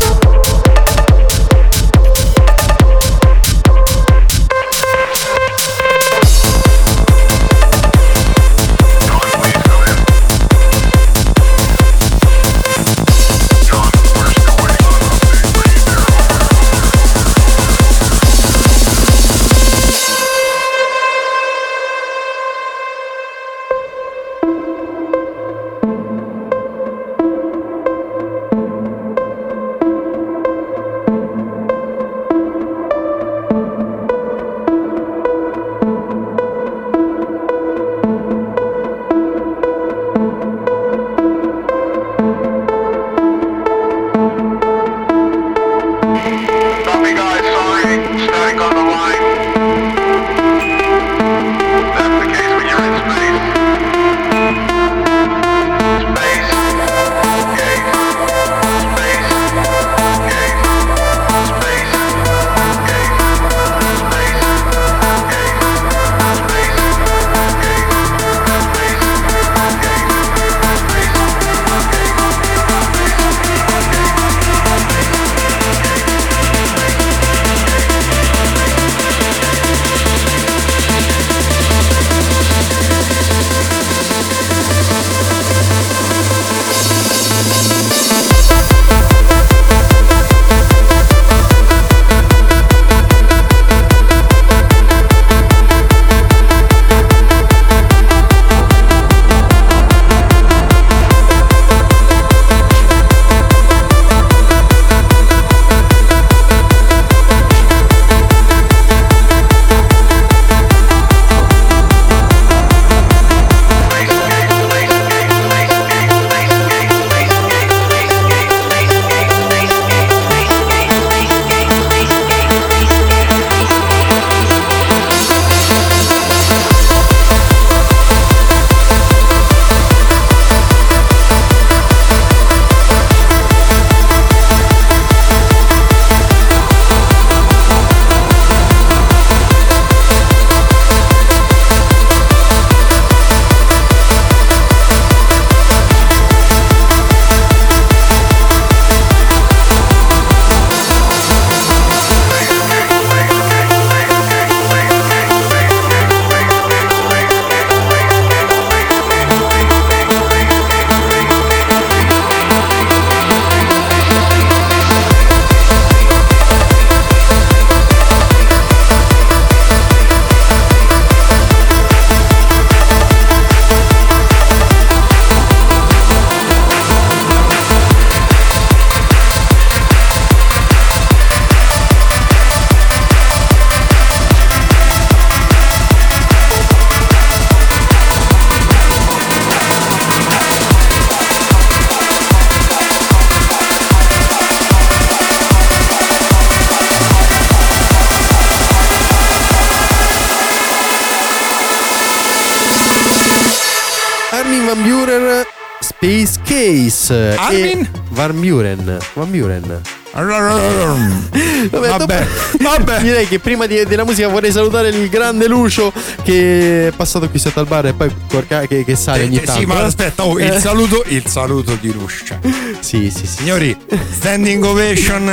Armin 204.52 204.66
Van 204.66 204.84
Buren 204.84 205.43
Space 205.80 206.34
Case. 206.43 207.36
Armin? 207.38 207.88
Van 208.10 208.38
Buren. 208.38 208.97
Van 209.14 209.32
Buren. 209.32 209.82
Vabbè, 210.12 211.88
Vabbè, 211.88 212.28
vabbè. 212.60 212.99
Direi 212.99 213.28
che 213.30 213.39
prima 213.39 213.66
di- 213.66 213.86
della 213.86 214.04
musica 214.04 214.28
vorrei 214.28 214.52
salutare 214.52 214.89
il 214.89 215.08
grande 215.08 215.47
Lucio 215.47 215.93
che 216.24 216.89
è 216.89 216.91
passato 216.91 217.30
qui 217.30 217.39
sotto 217.39 217.62
al 217.62 217.66
bar 217.66 217.86
e 217.86 217.93
poi 217.93 218.12
porca- 218.28 218.68
che, 218.68 218.84
che 218.84 218.95
sale 218.97 219.24
ogni 219.24 219.38
Eh, 219.38 219.43
tanto. 219.43 219.62
sì, 219.62 219.66
ma 219.66 219.84
aspetta, 219.86 220.26
oh, 220.26 220.38
il 220.38 220.58
saluto, 220.60 221.02
il 221.08 221.26
saluto 221.28 221.78
di 221.80 221.89
Ruscia. 221.97 222.38
Sì, 222.82 223.10
sì, 223.10 223.26
sì. 223.26 223.28
Signori, 223.38 223.74
standing 224.18 224.62
ovation 224.66 225.30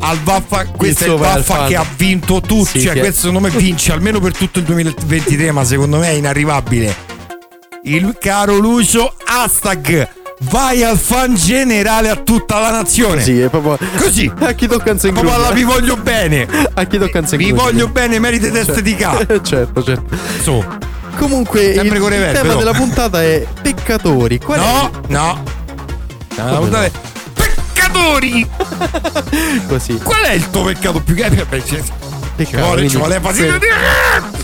al 0.00 0.18
Vaffa. 0.22 0.64
Questo 0.64 1.04
è 1.04 1.08
il 1.08 1.16
Vaffa 1.16 1.66
che 1.66 1.76
ha 1.76 1.84
vinto 1.94 2.40
tutto. 2.40 2.64
Sì, 2.64 2.80
cioè, 2.80 2.94
che- 2.94 3.00
questo 3.00 3.26
secondo 3.26 3.40
me 3.40 3.50
vince 3.54 3.92
almeno 3.92 4.18
per 4.18 4.34
tutto 4.34 4.60
il 4.60 4.64
2023, 4.64 5.52
ma 5.52 5.62
secondo 5.62 5.98
me 5.98 6.08
è 6.08 6.12
inarrivabile. 6.12 7.10
Il 7.84 8.16
caro 8.20 8.58
Lucio, 8.58 9.12
hashtag 9.24 10.08
vai 10.42 10.84
al 10.84 10.96
fan 10.96 11.34
generale 11.34 12.10
a 12.10 12.16
tutta 12.16 12.60
la 12.60 12.70
nazione. 12.70 13.22
Sì, 13.22 13.40
è 13.40 13.48
proprio. 13.48 13.76
Così. 13.96 14.30
A 14.38 14.52
chi 14.52 14.68
tocca 14.68 14.90
in 14.90 14.98
Proprio 14.98 15.34
alla 15.34 15.50
vi 15.50 15.64
voglio 15.64 15.96
bene. 15.96 16.46
A 16.74 16.84
chi 16.84 16.98
tocca 16.98 17.18
in 17.18 17.26
Vi 17.36 17.50
voglio 17.50 17.88
bene, 17.88 18.20
merite 18.20 18.52
testa 18.52 18.80
di 18.80 18.94
capo. 18.94 19.40
certo, 19.42 19.82
certo. 19.82 20.16
Su. 20.42 20.64
Comunque, 21.18 21.74
Sempre 21.74 21.98
il, 21.98 22.04
il 22.04 22.08
verbe, 22.10 22.38
tema 22.40 22.52
no? 22.52 22.58
della 22.60 22.72
puntata 22.72 23.20
è 23.22 23.44
peccatori. 23.60 24.38
Qual 24.38 24.60
No, 24.60 24.90
no. 25.08 25.42
La 26.36 26.44
Come 26.44 26.58
puntata 26.58 26.78
no? 26.78 26.84
è 26.84 26.90
Peccatori! 27.34 28.48
è 29.28 29.60
così? 29.66 29.98
Qual 29.98 30.22
è 30.22 30.32
il 30.32 30.48
tuo 30.50 30.62
peccato 30.62 31.00
più 31.00 31.14
grande? 31.14 31.44
Ci- 32.44 32.50
Peccato, 32.52 32.62
vuole, 32.66 32.72
quindi- 32.74 32.90
ci 32.90 32.96
vuole 32.98 33.20
fastidio 33.20 33.58
di... 33.58 33.66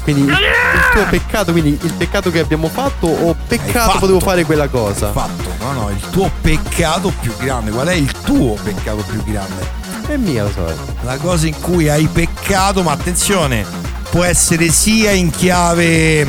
Quindi 0.03 0.23
il, 0.23 0.29
il 0.31 0.89
tuo 0.93 1.05
peccato, 1.11 1.53
quindi 1.53 1.79
il 1.83 1.93
peccato 1.95 2.31
che 2.31 2.39
abbiamo 2.39 2.69
fatto 2.69 3.07
o 3.07 3.37
peccato 3.47 3.91
fatto. 3.91 3.99
potevo 3.99 4.21
fare 4.21 4.45
quella 4.45 4.69
cosa? 4.69 5.13
Fatto, 5.13 5.53
no, 5.61 5.73
no, 5.73 5.91
il 5.91 6.01
tuo 6.11 6.31
peccato 6.41 7.13
più 7.21 7.33
grande. 7.39 7.71
Qual 7.71 7.87
è 7.87 7.93
il 7.93 8.11
tuo 8.25 8.55
peccato 8.63 9.05
più 9.07 9.23
grande? 9.25 9.67
È 10.07 10.17
mia 10.17 10.45
lo 10.45 10.51
so. 10.51 10.65
La 11.03 11.17
cosa 11.17 11.47
in 11.47 11.61
cui 11.61 11.89
hai 11.91 12.07
peccato, 12.07 12.83
ma 12.83 12.93
attenzione, 12.93 13.67
può 14.11 14.25
essere 14.25 14.71
sia 14.71 15.11
in 15.11 15.29
chiave 15.31 16.27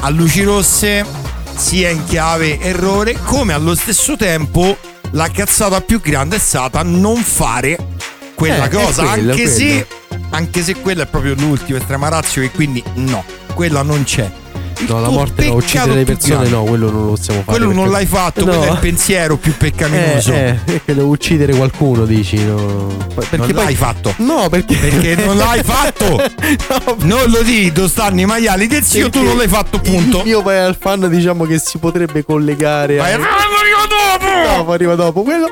a 0.00 0.08
luci 0.10 0.44
rosse, 0.44 1.04
sia 1.56 1.88
in 1.90 2.04
chiave 2.04 2.60
errore, 2.60 3.18
come 3.24 3.52
allo 3.54 3.74
stesso 3.74 4.16
tempo 4.16 4.76
la 5.12 5.28
cazzata 5.30 5.80
più 5.80 6.00
grande 6.00 6.36
è 6.36 6.38
stata 6.38 6.82
non 6.84 7.16
fare 7.16 7.76
quella 8.36 8.66
Eh, 8.66 8.70
cosa, 8.70 9.04
quello, 9.06 9.30
anche 9.32 9.48
se 9.48 9.64
quello. 9.64 9.86
Anche 10.30 10.62
se 10.62 10.74
quella 10.76 11.04
è 11.04 11.06
proprio 11.06 11.34
l'ultima 11.34 11.78
estrema 11.78 12.08
razio 12.08 12.42
e 12.42 12.50
quindi 12.50 12.82
no, 12.94 13.24
quella 13.54 13.82
non 13.82 14.04
c'è. 14.04 14.30
Il 14.78 14.86
No, 14.90 15.00
la 15.00 15.08
morte 15.08 15.46
no, 15.46 15.54
uccidere 15.54 15.94
le 15.94 16.04
persone 16.04 16.34
grande. 16.34 16.50
no, 16.50 16.62
quello 16.64 16.90
non 16.90 17.04
lo 17.04 17.08
possiamo 17.12 17.42
fare. 17.42 17.56
Quello 17.58 17.72
non 17.72 17.90
l'hai 17.90 18.04
fatto, 18.04 18.40
No. 18.44 18.50
quello 18.58 18.64
è 18.64 18.70
il 18.72 18.78
pensiero 18.78 19.36
più 19.38 19.52
Eh, 19.52 19.54
peccaminoso. 19.54 20.32
eh, 20.34 20.58
devo 20.84 21.06
uccidere 21.08 21.54
qualcuno, 21.56 22.04
dici, 22.04 22.36
no. 22.44 22.94
Perché 23.14 23.36
non 23.38 23.46
poi- 23.52 23.64
l'hai 23.64 23.74
fatto. 23.74 24.12
No, 24.18 24.48
perché 24.50 24.76
Perché 24.76 25.14
non 25.16 25.34
l'hai 25.38 25.62
fatto. 25.62 26.06
No, 26.68 26.96
Non 27.04 27.30
lo 27.30 27.40
di, 27.42 27.72
dove 27.72 27.88
stanno 27.88 28.20
i 28.20 28.26
maiali 28.26 28.66
del 28.66 28.82
zio, 28.84 29.08
tu 29.08 29.22
non 29.22 29.38
l'hai 29.38 29.48
fatto, 29.48 29.78
punto. 29.78 30.22
Mio 30.24 30.42
vai 30.42 30.58
al 30.58 30.76
fan, 30.78 31.08
diciamo 31.08 31.44
che 31.46 31.58
si 31.58 31.78
potrebbe 31.78 32.22
collegare 32.22 32.96
Vai, 32.96 33.14
a... 33.14 33.18
dopo! 34.18 34.64
No, 34.64 34.72
arriva 34.72 34.94
dopo 34.94 35.22
quello. 35.22 35.48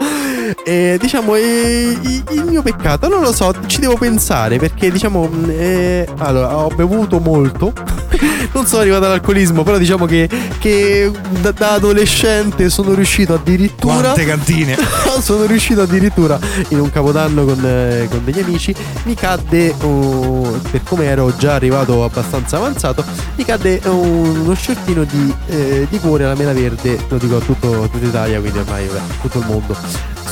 E 0.65 0.99
diciamo, 1.01 1.35
eh, 1.35 1.99
il 2.01 2.25
il 2.31 2.45
mio 2.45 2.63
peccato, 2.63 3.09
non 3.09 3.21
lo 3.21 3.33
so, 3.33 3.53
ci 3.67 3.81
devo 3.81 3.97
pensare 3.97 4.59
perché 4.59 4.91
diciamo, 4.91 5.27
mh, 5.27 5.51
eh, 5.51 6.09
allora, 6.19 6.57
ho 6.57 6.69
bevuto 6.69 7.19
molto. 7.19 7.73
non 8.53 8.67
sono 8.67 8.83
arrivato 8.83 9.07
all'alcolismo, 9.07 9.63
però 9.63 9.79
diciamo 9.79 10.07
che, 10.07 10.29
che 10.59 11.11
da, 11.41 11.51
da 11.53 11.73
adolescente 11.73 12.71
sono 12.71 12.95
riuscito 12.95 13.35
addirittura. 13.35 13.95
Quante 13.95 14.25
cantine? 14.25 14.77
sono 15.21 15.45
riuscito 15.47 15.83
addirittura 15.83 16.39
in 16.69 16.81
un 16.81 16.91
capodanno 16.91 17.45
con, 17.45 17.65
eh, 17.65 18.07
con 18.11 18.25
degli 18.25 18.41
amici. 18.41 18.75
Mi 19.05 19.15
cadde, 19.15 19.75
oh, 19.81 20.61
per 20.71 20.83
come 20.85 21.05
ero 21.05 21.35
già 21.37 21.55
arrivato 21.55 22.05
abbastanza 22.05 22.57
avanzato, 22.57 23.05
mi 23.37 23.45
cadde 23.45 23.81
uno 23.85 24.55
shortino 24.55 25.05
di, 25.05 25.35
eh, 25.49 25.87
di 25.89 25.99
cuore 25.99 26.25
alla 26.25 26.35
mela 26.35 26.53
verde, 26.53 26.99
lo 27.09 27.19
dico 27.19 27.37
a 27.37 27.41
tutto, 27.41 27.89
tutta 27.91 28.07
Italia, 28.07 28.41
quindi 28.41 28.54
ormai 28.59 28.87
vabbè, 28.87 29.15
tutto 29.21 29.39
il 29.39 29.47
mondo, 29.47 29.77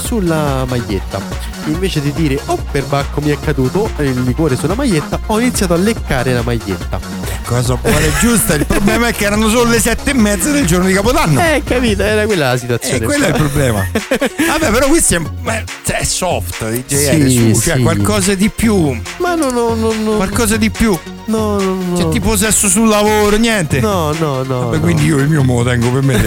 sulla 0.03 0.65
maglietta. 0.69 1.51
Invece 1.67 2.01
di 2.01 2.13
dire 2.13 2.41
oh 2.47 2.59
per 2.73 2.85
bacco 2.87 3.21
mi 3.21 3.31
è 3.31 3.39
caduto 3.39 3.89
il 3.99 4.23
liquore 4.25 4.57
sulla 4.57 4.75
maglietta, 4.75 5.21
ho 5.27 5.39
iniziato 5.39 5.75
a 5.75 5.77
leccare 5.77 6.33
la 6.33 6.43
maglietta. 6.43 6.99
Cosa 7.45 7.77
buona 7.77 7.99
e 8.01 8.11
giusta. 8.21 8.55
Il 8.55 8.67
problema 8.67 9.09
è 9.09 9.13
che 9.13 9.25
erano 9.25 9.49
solo 9.49 9.71
le 9.71 9.81
sette 9.81 10.11
e 10.11 10.15
mezza 10.15 10.51
del 10.51 10.67
giorno 10.67 10.87
di 10.87 10.93
Capodanno. 10.93 11.41
Eh, 11.41 11.63
capito, 11.65 12.03
era 12.03 12.25
quella 12.27 12.49
la 12.49 12.55
E 12.55 12.59
situazione. 12.59 13.05
quello 13.05 13.25
è 13.27 13.29
il 13.29 13.35
problema. 13.35 13.87
Vabbè, 13.93 14.71
però 14.71 14.89
questo 14.89 15.15
è, 15.17 15.19
ma- 15.43 15.63
cioè, 15.85 15.99
è 15.99 16.05
soft, 16.05 16.69
DJR, 16.69 17.29
Sì, 17.29 17.55
su, 17.55 17.61
cioè 17.61 17.77
sì. 17.77 17.83
qualcosa 17.83 18.35
di 18.35 18.49
più. 18.49 19.01
Ma 19.19 19.35
no, 19.35 19.51
no, 19.51 19.75
no, 19.75 19.93
no. 19.93 20.17
Qualcosa 20.17 20.57
di 20.57 20.71
più. 20.71 20.99
No, 21.27 21.61
no, 21.61 21.75
no. 21.75 21.97
Cioè, 21.97 22.09
tipo 22.09 22.37
sesso 22.37 22.69
sul 22.69 22.89
lavoro, 22.89 23.37
niente. 23.37 23.79
No, 23.81 24.13
no, 24.19 24.43
no. 24.43 24.61
Vabbè, 24.65 24.77
no. 24.77 24.81
quindi 24.83 25.05
io 25.05 25.19
il 25.19 25.29
mio 25.29 25.45
me 25.45 25.55
lo 25.55 25.63
tengo 25.65 25.91
per 25.91 26.03
me. 26.03 26.21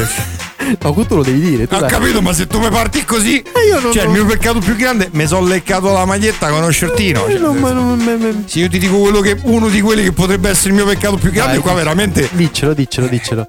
No, 0.82 0.94
tu 1.06 1.16
lo 1.16 1.24
devi 1.24 1.40
dire. 1.40 1.68
Tu 1.68 1.76
Ho 1.76 1.80
dai. 1.80 1.90
capito, 1.90 2.22
ma 2.22 2.34
se 2.34 2.48
tu 2.48 2.60
mi 2.60 2.70
parti 2.70 3.04
così, 3.06 3.38
Eh, 3.42 3.68
io 3.68 3.80
non- 3.80 3.92
cioè 3.92 4.04
il 4.04 4.10
mio 4.10 4.26
peccato 4.26 4.60
più 4.60 4.76
grande, 4.76 5.10
mi 5.12 5.28
sono 5.28 5.46
leccato 5.48 5.92
la 5.92 6.06
maglietta 6.06 6.50
con 6.50 6.58
uno 6.62 6.72
shortino. 6.72 7.26
Eh, 7.26 7.32
Cioè, 7.32 7.40
no, 7.40 7.54
ma 7.54 7.72
non- 7.72 7.98
ma- 8.00 8.16
ma- 8.16 8.34
se 8.46 8.60
io 8.60 8.70
ti 8.70 8.78
dico 8.80 8.98
quello 9.00 9.20
che, 9.22 9.38
uno 9.44 9.68
di 9.70 9.82
quelli 9.82 10.04
che 10.04 10.12
potrebbe 10.12 10.50
essere 10.50 10.70
il 10.70 10.76
mio 10.76 10.86
peccato 10.86 11.18
più 11.18 11.32
grande, 11.32 11.54
Dai, 11.54 11.62
qua 11.62 11.74
veramente 11.74 12.28
Diccelo, 12.32 12.74
diccelo, 12.74 13.08
diccelo. 13.08 13.48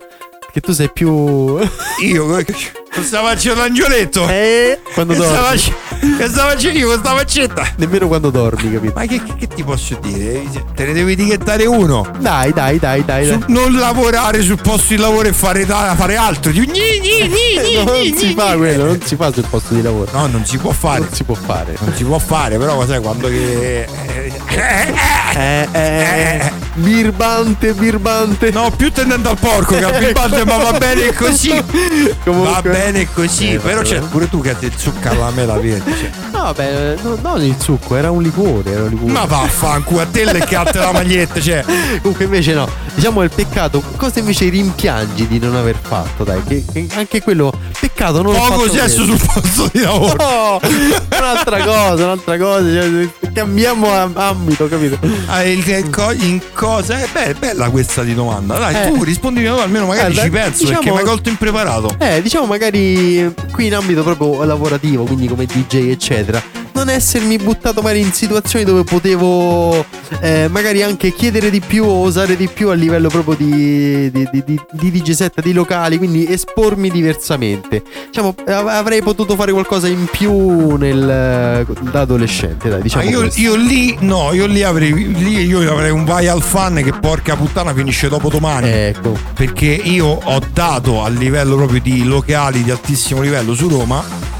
Che 0.57 0.63
tu 0.63 0.73
sei 0.73 0.91
più. 0.91 1.11
io 2.03 2.27
cosa 2.91 3.21
faccio 3.21 3.55
l'angioletto? 3.55 4.27
eh, 4.27 4.81
quando 4.95 5.13
che 5.13 5.19
dormi. 5.19 5.37
facendo? 5.37 6.17
Che 6.17 6.29
stava 6.31 6.51
facendo 6.53 6.79
io 6.79 6.87
con 6.89 6.99
sta 6.99 7.15
faccetta? 7.15 7.73
Nemmeno 7.77 8.09
quando 8.09 8.31
dormi, 8.31 8.73
capito? 8.73 8.93
Ma 8.97 9.05
che, 9.05 9.21
che- 9.37 9.49
ti 9.49 9.63
posso 9.63 9.99
dire? 10.01 10.45
Te 10.75 10.87
ne 10.87 10.95
devi 10.95 11.13
etichettare 11.13 11.67
uno. 11.67 12.11
Dai, 12.21 12.55
dai, 12.55 12.79
dai, 12.79 13.05
dai. 13.05 13.27
Dai. 13.27 13.45
non 13.49 13.75
lavorare 13.75 14.41
sul 14.41 14.59
posto 14.59 14.95
di 14.95 14.97
lavoro 14.97 15.29
e 15.29 15.35
fare, 15.35 15.67
da- 15.67 15.95
fare 15.95 16.17
altro. 16.17 16.51
Gni, 16.51 16.65
gni, 16.65 17.01
gni, 17.03 17.29
gni, 17.29 17.75
No, 17.85 17.93
gni, 17.93 18.09
non 18.09 18.19
si 18.19 18.33
fa 18.35 18.57
quello, 18.57 18.85
non 18.87 19.01
si 19.03 19.15
fa 19.15 19.31
sul 19.35 19.47
posto 19.51 19.75
di 19.75 19.83
lavoro. 19.83 20.11
No, 20.15 20.27
non 20.27 20.47
si 20.47 20.57
può 20.57 20.71
fare. 20.71 21.01
Non 21.01 21.13
si 21.13 21.25
può 21.25 21.35
fare. 21.35 21.77
Non 21.81 21.95
si 21.95 22.05
può 22.05 22.19
fare, 22.19 22.57
però 22.57 22.87
sai 22.87 23.03
quando 23.03 23.29
che. 23.29 23.87
Eh, 25.37 25.69
eh, 25.73 25.79
eh, 26.41 26.53
birbante, 26.75 27.75
birbante. 27.75 28.51
No, 28.51 28.71
più 28.71 28.91
tendente 28.91 29.29
al 29.29 29.37
porco 29.39 29.77
che 29.77 29.85
al 29.85 29.99
birbante, 29.99 30.45
ma 30.47 30.57
va 30.57 30.73
bene 30.79 31.13
così. 31.13 31.51
Comunque- 32.25 32.51
Va 32.53 32.63
bene 32.63 33.07
così. 33.13 33.53
Eh, 33.53 33.59
però 33.59 33.83
c'è 33.83 33.99
pure 34.01 34.31
tu 34.31 34.41
che 34.41 34.59
ti 34.59 34.73
zucca 34.75 35.13
la 35.13 35.31
mela 35.31 35.57
verde. 35.59 35.93
cioè. 35.95 36.11
No, 36.33 36.39
vabbè, 36.45 36.95
no, 37.03 37.19
non 37.21 37.43
il 37.43 37.55
succo, 37.61 37.97
era 37.97 38.11
un 38.11 38.23
liquore, 38.23 38.71
era 38.73 38.83
un 38.85 38.89
liquore. 38.91 39.13
Ma 39.13 39.25
vaffanculo, 39.27 40.01
a 40.01 40.07
te 40.07 40.25
le 40.25 40.39
catte 40.41 40.79
la 40.79 40.93
maglietta, 40.93 41.39
cioè. 41.41 41.63
Comunque 42.01 42.25
invece 42.25 42.55
no, 42.55 42.67
diciamo 42.95 43.23
il 43.23 43.31
peccato, 43.35 43.83
cosa 43.97 44.19
invece 44.21 44.49
rimpiangi 44.49 45.27
di 45.27 45.39
non 45.39 45.55
aver 45.55 45.77
fatto, 45.81 46.25
dai, 46.25 46.43
che, 46.47 46.65
che 46.73 46.87
anche 46.95 47.21
quello 47.23 47.53
peccato 47.79 48.23
non 48.23 48.33
l'ho 48.33 48.39
Poco 48.39 48.61
fatto 48.63 48.73
sesso 48.73 49.05
bene. 49.05 49.19
sul 49.19 49.29
posto 49.33 49.69
di 49.73 49.81
lavoro. 49.81 50.17
No, 50.17 50.61
un'altra 51.19 51.63
cosa, 51.65 52.05
un'altra 52.05 52.39
cosa, 52.39 52.63
cioè, 52.73 53.09
cambiamo 53.35 53.93
am- 53.93 54.13
ambito, 54.17 54.67
capito? 54.69 54.99
Ah, 55.29 55.43
in 56.13 56.41
cosa? 56.53 57.03
Eh, 57.03 57.09
beh, 57.13 57.25
è 57.25 57.35
bella 57.35 57.69
questa 57.71 58.03
di 58.03 58.15
domanda. 58.15 58.59
Dai, 58.59 58.75
Eh. 58.87 58.93
tu 58.93 59.03
rispondi 59.03 59.45
tu, 59.45 59.51
almeno 59.53 59.87
magari 59.87 60.13
Guarda, 60.15 60.23
ci 60.23 60.31
penso 60.31 60.65
perché 60.67 60.79
diciamo- 60.79 60.95
mi 60.95 61.01
hai 61.01 61.05
colto 61.09 61.29
impreparato. 61.29 61.95
Eh, 61.99 62.23
diciamo 62.23 62.47
magari 62.47 63.35
qui 63.51 63.67
in 63.67 63.75
ambito 63.75 64.03
proprio 64.05 64.45
lavorativo, 64.45 65.05
quindi 65.05 65.27
come 65.27 65.47
DJ 65.47 65.91
eccetera, 65.91 66.41
non 66.87 66.95
essermi 66.95 67.37
buttato 67.39 67.83
magari 67.83 68.01
in 68.01 68.13
situazioni 68.13 68.65
dove 68.65 68.85
potevo 68.85 69.85
eh, 70.21 70.47
magari 70.49 70.83
anche 70.85 71.13
chiedere 71.13 71.51
di 71.51 71.61
più 71.61 71.85
o 71.85 72.03
osare 72.03 72.37
di 72.37 72.47
più 72.49 72.69
a 72.69 72.75
livello 72.75 73.09
proprio 73.09 73.35
di, 73.35 74.09
di, 74.13 74.29
di, 74.31 74.45
di, 74.45 74.61
di 74.71 74.91
DJ 74.93 75.11
set, 75.11 75.43
di 75.43 75.53
locali, 75.53 75.99
quindi 75.99 76.31
espormi 76.31 76.89
diversamente. 76.89 77.83
Diciamo, 78.07 78.35
av- 78.47 78.69
avrei 78.69 79.03
potuto 79.03 79.35
fare 79.35 79.51
qualcosa 79.51 79.89
in 79.89 80.07
più 80.09 80.77
nel, 80.77 81.67
da 81.91 82.01
adolescente, 82.01 82.69
dai, 82.69 82.79
Ah, 82.79 82.83
diciamo 82.83 83.11
io, 83.11 83.19
questo. 83.21 83.41
io 83.41 83.55
lì, 83.57 83.97
no, 84.01 84.33
io 84.33 84.47
lì 84.47 84.63
avrei, 84.63 84.93
lì 85.13 85.45
io 85.45 85.69
avrei 85.71 85.91
un 85.91 86.05
vai 86.05 86.29
al 86.29 86.43
fan 86.43 86.75
che 86.85 86.93
porca 86.93 87.35
puttana 87.35 87.75
finisce 87.75 88.09
dopo 88.09 88.29
domani. 88.29 88.69
Ecco, 88.71 89.19
Perché 89.35 89.67
io 89.67 90.07
ho 90.07 90.41
dato 90.53 91.03
a 91.03 91.09
livello 91.09 91.57
proprio 91.57 91.81
di 91.81 92.05
locali 92.05 92.63
di 92.63 92.71
altissimo 92.71 93.23
livello 93.23 93.55
su 93.55 93.69
Roma. 93.69 94.36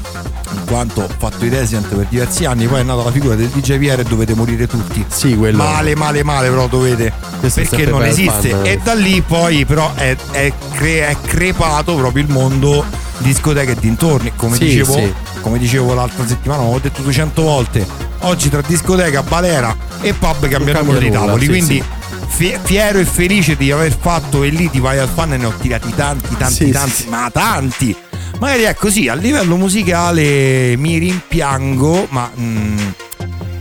In 0.53 0.63
quanto 0.65 1.01
ho 1.01 1.09
fatto 1.17 1.43
i 1.45 1.49
resident 1.49 1.93
per 1.93 2.05
diversi 2.09 2.45
anni, 2.45 2.67
poi 2.67 2.79
è 2.79 2.83
nata 2.83 3.03
la 3.03 3.11
figura 3.11 3.35
del 3.35 3.47
DJ 3.49 3.77
VR 3.77 3.99
e 3.99 4.03
dovete 4.03 4.33
morire 4.33 4.67
tutti. 4.67 5.05
sì, 5.07 5.35
quello. 5.35 5.57
Male, 5.57 5.95
male, 5.95 6.23
male, 6.23 6.49
però 6.49 6.67
dovete. 6.67 7.11
Questo 7.39 7.61
perché 7.61 7.85
non 7.85 8.03
esiste. 8.05 8.49
fan. 8.49 8.65
E 8.65 8.79
da 8.83 8.93
lì 8.93 9.21
poi, 9.21 9.65
però, 9.65 9.93
è, 9.95 10.15
è 10.31 10.51
cre- 10.73 11.07
è 11.09 11.17
crepato 11.25 11.95
proprio 11.95 12.23
il 12.23 12.29
mondo 12.31 12.83
discoteche 13.19 13.71
e 13.71 13.75
dintorni. 13.79 14.31
Come, 14.35 14.55
Sì, 14.57 14.65
dicevo, 14.65 14.93
sì. 14.93 15.13
come 15.41 15.57
dicevo 15.57 15.93
l'altra 15.93 16.25
settimana, 16.25 16.61
ho 16.63 16.79
detto 16.79 17.01
200 17.01 17.41
volte. 17.41 17.85
Oggi 18.21 18.49
tra 18.49 18.61
discoteca, 18.65 19.21
balera 19.23 19.75
e 20.01 20.13
pub 20.13 20.47
cambiano 20.47 20.79
cambia 20.79 20.81
numero 20.83 20.99
di 20.99 21.11
tavoli. 21.11 21.41
sì, 21.41 21.47
quindi 21.47 21.83
fie- 22.27 22.59
fiero 22.63 22.99
e 22.99 23.05
felice 23.05 23.55
di 23.55 23.71
aver 23.71 23.95
fatto 23.99 24.43
e 24.43 24.49
lì 24.49 24.69
di 24.71 24.79
vai 24.79 24.97
al 24.97 25.07
fan 25.13 25.29
ne 25.29 25.45
ho 25.45 25.53
tirati 25.59 25.93
tanti, 25.95 26.35
tanti, 26.37 26.71
tanti, 26.71 27.05
ma 27.09 27.29
tanti. 27.31 27.95
Magari 28.39 28.63
è 28.63 28.75
così, 28.75 29.07
a 29.07 29.15
livello 29.15 29.55
musicale 29.55 30.75
mi 30.77 30.97
rimpiango, 30.97 32.07
ma 32.09 32.31
mm, 32.39 32.77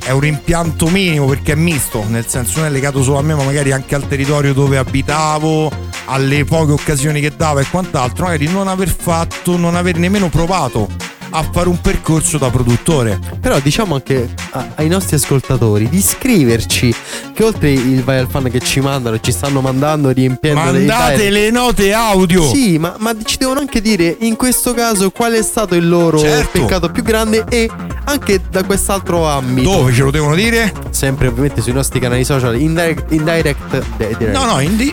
è 0.04 0.10
un 0.10 0.20
rimpianto 0.20 0.88
minimo 0.88 1.26
perché 1.26 1.52
è 1.52 1.56
misto, 1.56 2.04
nel 2.08 2.26
senso 2.26 2.58
non 2.58 2.68
è 2.68 2.70
legato 2.70 3.02
solo 3.02 3.18
a 3.18 3.22
me, 3.22 3.34
ma 3.34 3.42
magari 3.42 3.72
anche 3.72 3.94
al 3.94 4.06
territorio 4.06 4.52
dove 4.52 4.76
abitavo, 4.76 5.70
alle 6.06 6.44
poche 6.44 6.72
occasioni 6.72 7.20
che 7.20 7.32
dava 7.36 7.60
e 7.60 7.66
quant'altro, 7.70 8.26
magari 8.26 8.46
non 8.48 8.68
aver 8.68 8.94
fatto, 8.94 9.56
non 9.56 9.74
aver 9.74 9.96
nemmeno 9.96 10.28
provato 10.28 11.14
a 11.36 11.42
fare 11.50 11.68
un 11.68 11.78
percorso 11.80 12.38
da 12.38 12.48
produttore. 12.50 13.18
Però 13.40 13.58
diciamo 13.60 13.94
anche 13.94 14.28
a- 14.50 14.68
ai 14.76 14.88
nostri 14.88 15.16
ascoltatori 15.16 15.88
di 15.88 16.00
scriverci 16.00 16.94
che 17.34 17.44
oltre 17.44 17.70
il 17.72 18.02
vai 18.02 18.18
al 18.18 18.26
fan 18.28 18.50
che 18.50 18.60
ci 18.60 18.80
mandano 18.80 19.20
ci 19.20 19.32
stanno 19.32 19.60
mandando 19.60 20.08
riempiendo 20.10 20.70
le 20.70 20.78
Mandate 20.86 21.16
direct- 21.16 21.32
le 21.32 21.50
note 21.50 21.92
audio. 21.92 22.42
Sì, 22.48 22.78
ma, 22.78 22.94
ma 22.98 23.14
ci 23.22 23.36
devono 23.36 23.60
anche 23.60 23.80
dire 23.82 24.16
in 24.20 24.36
questo 24.36 24.72
caso 24.72 25.10
qual 25.10 25.32
è 25.34 25.42
stato 25.42 25.74
il 25.74 25.86
loro 25.88 26.18
Certo. 26.18 26.60
peccato 26.60 26.88
più 26.90 27.02
grande 27.02 27.44
e 27.48 27.68
anche 28.04 28.40
da 28.50 28.64
quest'altro 28.64 29.26
ambito. 29.28 29.70
Dove 29.70 29.92
ce 29.92 30.02
lo 30.02 30.10
devono 30.10 30.34
dire? 30.34 30.72
Sempre 30.90 31.26
ovviamente 31.28 31.60
sui 31.60 31.72
nostri 31.72 32.00
canali 32.00 32.24
social, 32.24 32.58
indirect, 32.58 33.12
indirect 33.12 33.84
de- 33.98 34.14
direct. 34.18 34.32
No, 34.36 34.44
no, 34.46 34.60
indi. 34.60 34.92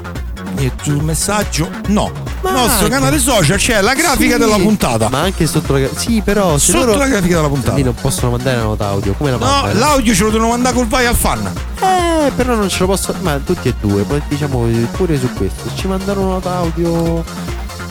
E 0.58 0.72
sul 0.82 1.04
messaggio 1.04 1.70
no. 1.88 2.12
Ma 2.42 2.52
Nostro 2.52 2.86
anche- 2.86 2.90
canale 2.90 3.20
social 3.20 3.58
c'è 3.58 3.82
la 3.82 3.94
grafica 3.94 4.34
Sì, 4.34 4.40
della 4.40 4.58
puntata. 4.58 5.10
Ma 5.10 5.20
anche 5.22 5.46
sotto 5.48 5.78
la 5.78 5.88
Sì, 5.96 6.22
però 6.24 6.58
se 6.58 6.72
Sotto 6.72 6.86
loro 6.86 6.98
la 6.98 7.08
grafica 7.08 7.36
della 7.38 7.48
puntata. 7.48 7.76
lì 7.76 7.84
non 7.84 7.94
possono 8.00 8.32
mandare 8.32 8.58
la 8.58 8.64
nota 8.64 8.88
audio, 8.88 9.14
come 9.14 9.32
la 9.32 9.38
No, 9.38 9.46
mandano? 9.46 9.80
l'audio 9.80 10.14
ce 10.14 10.24
lo 10.24 10.30
devono 10.30 10.50
mandare 10.50 10.76
col 10.76 10.88
vai 10.88 11.06
al 11.06 11.16
fan. 11.16 11.52
Eh, 11.82 12.32
però 12.36 12.56
non 12.56 12.70
ce 12.70 12.80
lo 12.80 12.86
posso. 12.88 13.14
Ma 13.22 13.40
tutti 13.44 13.68
e 13.70 13.74
due, 13.80 14.04
poi 14.04 14.22
diciamo 14.28 14.68
pure 14.92 15.18
su 15.20 15.32
questo. 15.34 15.64
Ci 15.76 15.88
mandano 15.88 16.22
una 16.22 16.34
nota 16.34 16.56
audio. 16.56 17.24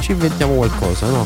Ci 0.03 0.11
inventiamo 0.11 0.55
qualcosa, 0.55 1.07
no? 1.07 1.25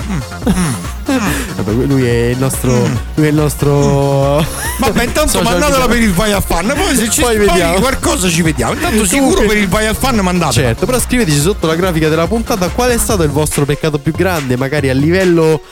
Vabbè, 1.57 1.71
lui 1.87 2.05
è 2.07 2.27
il 2.27 2.37
nostro. 2.39 2.73
Lui 3.15 3.27
è 3.27 3.31
il 3.31 3.35
nostro. 3.35 4.45
Vabbè, 4.79 5.05
intanto 5.05 5.31
social 5.31 5.45
mandatela 5.45 5.87
media. 5.87 5.95
per 5.95 6.03
il 6.03 6.13
vai 6.13 6.33
al 6.33 6.43
fan. 6.43 6.67
Poi 6.77 6.95
se 6.95 7.09
ci 7.09 7.23
Poi 7.23 7.37
poi 7.39 7.47
vediamo. 7.47 7.79
qualcosa 7.81 8.29
ci 8.29 8.43
vediamo. 8.43 8.75
Intanto 8.75 8.97
Comunque- 9.07 9.31
sicuro 9.31 9.47
per 9.49 9.57
il 9.57 9.69
vai 9.69 9.87
al 9.87 9.97
fan 9.97 10.17
mandatela. 10.17 10.67
Certo, 10.67 10.85
però 10.85 11.01
scriveteci 11.01 11.41
sotto 11.41 11.67
la 11.67 11.75
grafica 11.75 12.09
della 12.11 12.27
puntata 12.27 12.69
qual 12.69 12.91
è 12.91 12.99
stato 12.99 13.23
il 13.23 13.31
vostro 13.31 13.65
peccato 13.65 13.99
più 13.99 14.13
grande, 14.13 14.57
magari 14.59 14.91
a 14.91 14.95
livello 14.95 15.63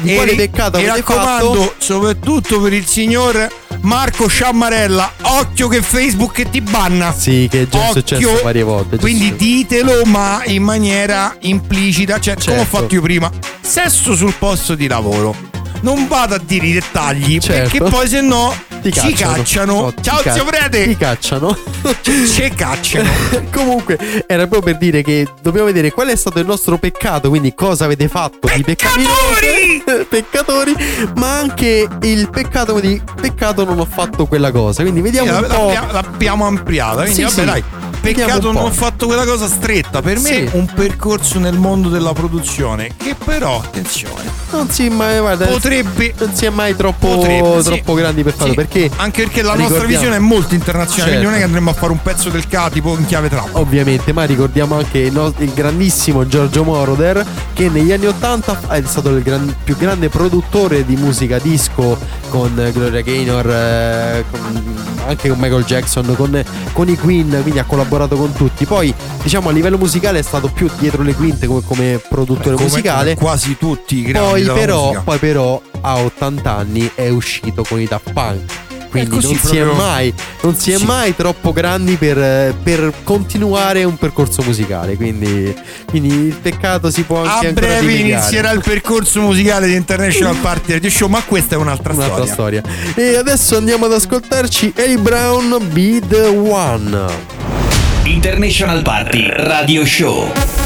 di 0.00 0.12
E 0.12 0.14
quale 0.14 0.30
ri- 0.30 0.36
peccato 0.36 0.78
mi 0.78 0.88
avete 0.88 1.04
raccomando, 1.12 1.60
fatto. 1.62 1.74
soprattutto 1.78 2.60
per 2.60 2.72
il 2.74 2.86
signor 2.86 3.48
Marco 3.82 4.28
Sciammarella, 4.28 5.12
occhio 5.22 5.66
che 5.68 5.82
Facebook 5.82 6.48
ti 6.50 6.60
banna. 6.60 7.12
Sì, 7.12 7.48
che 7.50 7.62
è 7.62 7.68
già 7.68 7.78
Occhio. 7.88 7.92
successo 8.00 8.42
varie 8.42 8.62
volte. 8.62 8.96
Quindi 8.98 9.26
successo. 9.28 9.44
ditelo, 9.44 10.04
ma 10.04 10.42
in 10.46 10.62
maniera 10.62 11.36
implicita, 11.40 12.20
cioè 12.20 12.34
come 12.36 12.56
ho 12.56 12.60
Certo. 12.60 12.76
fatto 12.78 12.94
io 12.94 13.02
prima. 13.02 13.30
Sesso 13.60 14.14
sul 14.14 14.34
posto 14.38 14.74
di 14.74 14.86
lavoro. 14.86 15.34
Non 15.80 16.06
vado 16.06 16.34
a 16.34 16.40
dire 16.44 16.66
i 16.66 16.72
dettagli, 16.72 17.38
Certo. 17.40 17.78
perché 17.78 17.90
poi 17.90 18.06
se 18.08 18.20
no 18.20 18.54
Ti 18.82 18.92
ci 18.92 19.12
cacciano. 19.14 19.80
No, 19.80 19.92
ti 19.94 20.02
Ciao 20.02 20.20
ca- 20.22 20.32
zio 20.32 20.44
Ti 20.44 20.50
Prete, 20.50 20.96
cacciano. 20.96 21.56
ci 22.04 22.52
cacciano. 22.54 23.08
Comunque, 23.52 24.24
era 24.26 24.46
proprio 24.46 24.60
per 24.72 24.78
dire 24.78 25.02
che 25.02 25.26
dobbiamo 25.40 25.66
vedere 25.66 25.90
qual 25.90 26.08
è 26.08 26.16
stato 26.16 26.38
il 26.38 26.46
nostro 26.46 26.78
peccato, 26.78 27.28
quindi 27.30 27.54
cosa 27.54 27.84
avete 27.86 28.08
fatto 28.08 28.48
di 28.54 28.62
peccaminoso, 28.62 30.06
peccatori, 30.08 30.74
ma 31.16 31.38
anche 31.38 31.88
il 32.02 32.28
peccato 32.30 32.78
di 32.80 33.00
peccato 33.20 33.64
non 33.64 33.78
ho 33.80 33.84
fatto 33.86 34.26
quella 34.26 34.50
cosa. 34.52 34.82
Quindi 34.82 35.00
vediamo 35.00 35.36
un 35.36 35.46
po'. 35.48 35.66
L'abbia- 35.72 35.92
L'abbiamo 35.92 36.46
ampliata, 36.46 37.02
quindi 37.02 37.14
Sì, 37.14 37.22
vabbè 37.22 37.34
sì. 37.34 37.44
dai. 37.44 37.64
Peccato 38.02 38.50
non 38.52 38.64
ho 38.64 38.70
fatto 38.70 39.06
quella 39.06 39.24
cosa 39.24 39.46
stretta. 39.46 40.02
Per 40.02 40.18
me 40.18 40.28
Sì. 40.28 40.48
un 40.52 40.66
percorso 40.66 41.38
nel 41.38 41.56
mondo 41.56 41.88
della 41.88 42.12
produzione. 42.12 42.90
Che 42.96 43.14
però, 43.22 43.60
attenzione, 43.60 44.40
Non 44.50 44.68
si 44.70 44.86
è 44.86 44.88
mai, 44.90 45.18
guarda, 45.20 45.46
potrebbe 45.46 46.12
non 46.18 46.34
si 46.34 46.44
è 46.44 46.50
mai 46.50 46.74
troppo, 46.76 47.06
Potrebbe, 47.14 47.62
sì. 47.62 47.68
troppo 47.68 47.94
grandi 47.94 48.22
per 48.24 48.32
farlo. 48.34 48.50
Sì, 48.50 48.56
Perché 48.56 48.90
anche 48.96 49.22
perché 49.22 49.42
la 49.42 49.54
nostra 49.54 49.84
visione 49.84 50.16
è 50.16 50.18
molto 50.18 50.54
internazionale, 50.54 51.12
quindi 51.16 51.24
non 51.24 51.34
è 51.34 51.36
che 51.36 51.42
Certo. 51.42 51.56
andremo 51.58 51.70
a 51.70 51.74
fare 51.80 51.92
un 51.92 52.02
pezzo 52.02 52.28
del 52.28 52.46
K 52.48 52.70
tipo 52.70 52.96
in 52.98 53.06
chiave 53.06 53.28
trap. 53.28 53.48
Ovviamente, 53.52 54.12
ma 54.12 54.24
ricordiamo 54.24 54.76
anche 54.76 54.98
il, 54.98 55.12
no- 55.12 55.32
il 55.38 55.52
grandissimo 55.54 56.26
Giorgio 56.26 56.64
Moroder 56.64 57.24
che 57.54 57.68
negli 57.68 57.92
anni 57.92 58.06
80 58.06 58.60
è 58.68 58.82
stato 58.84 59.10
il 59.10 59.22
gran- 59.22 59.54
più 59.62 59.76
grande 59.76 60.08
produttore 60.08 60.84
di 60.84 60.96
musica 60.96 61.38
disco 61.38 61.96
con 62.30 62.52
Gloria 62.72 63.00
Gaynor, 63.02 63.48
eh, 63.48 64.24
con- 64.30 64.74
anche 65.06 65.28
con 65.28 65.38
Michael 65.38 65.64
Jackson, 65.64 66.14
con, 66.16 66.42
con 66.72 66.88
i 66.88 66.96
Queen, 66.96 67.38
quindi 67.42 67.58
ha 67.58 67.64
collaborato 67.64 67.90
con 68.16 68.32
tutti. 68.32 68.64
Poi, 68.64 68.92
diciamo, 69.22 69.48
a 69.48 69.52
livello 69.52 69.76
musicale 69.78 70.18
è 70.18 70.22
stato 70.22 70.48
più 70.48 70.68
dietro 70.78 71.02
le 71.02 71.14
quinte 71.14 71.46
come, 71.46 71.62
come 71.64 72.00
produttore 72.08 72.54
Come- 72.56 72.68
musicale. 72.68 73.14
come 73.14 73.26
quasi 73.26 73.56
tutti 73.58 73.96
i 73.98 74.02
grandi 74.02 74.44
Poi 74.44 74.54
però, 74.54 75.00
poi 75.04 75.18
però 75.18 75.60
a 75.82 75.98
80 75.98 76.56
anni 76.56 76.90
è 76.94 77.08
uscito 77.08 77.62
con 77.62 77.80
i 77.80 77.86
Daft 77.86 78.12
Punk. 78.12 78.40
Quindi 78.92 79.20
non 79.22 79.34
si 79.38 79.58
mai, 79.58 80.12
non 80.42 80.54
si 80.54 80.70
è 80.70 80.76
Sì. 80.76 80.84
mai 80.84 81.16
troppo 81.16 81.54
grandi 81.54 81.96
per, 81.96 82.54
per 82.62 82.92
continuare 83.04 83.84
un 83.84 83.96
percorso 83.96 84.42
musicale. 84.42 84.96
Quindi, 84.96 85.54
quindi 85.86 86.08
il 86.26 86.34
peccato 86.34 86.90
si 86.90 87.02
può 87.04 87.24
anche 87.24 87.46
a 87.48 87.52
breve 87.52 87.80
rimediare. 87.80 88.20
inizierà 88.20 88.50
il 88.50 88.60
percorso 88.60 89.22
musicale 89.22 89.66
di 89.66 89.76
International 89.76 90.36
Party 90.36 90.72
Radio 90.72 90.90
Show, 90.90 91.08
ma 91.08 91.22
questa 91.22 91.54
è 91.54 91.58
un'altra, 91.58 91.94
Un'altra 91.94 92.26
storia. 92.26 92.60
storia. 92.62 92.94
E 92.94 93.16
adesso 93.16 93.56
andiamo 93.56 93.86
ad 93.86 93.94
ascoltarci 93.94 94.74
Ellie 94.76 94.98
Brown 94.98 95.58
Be 95.72 95.98
the 96.06 96.26
One. 96.26 97.41
International 98.12 98.82
Party 98.82 99.30
Radio 99.30 99.86
Show. 99.86 100.61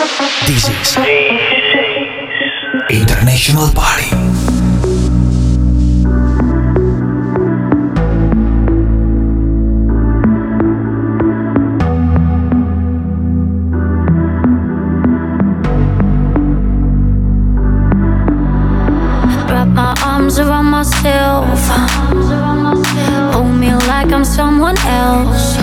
This 0.00 0.66
is 0.66 0.96
International 2.88 3.68
Party. 3.74 4.08
around 20.38 20.70
myself. 20.70 21.44
Hold 23.34 23.54
me 23.60 23.74
like 23.74 24.12
I'm 24.12 24.24
someone 24.24 24.78
else. 24.86 25.56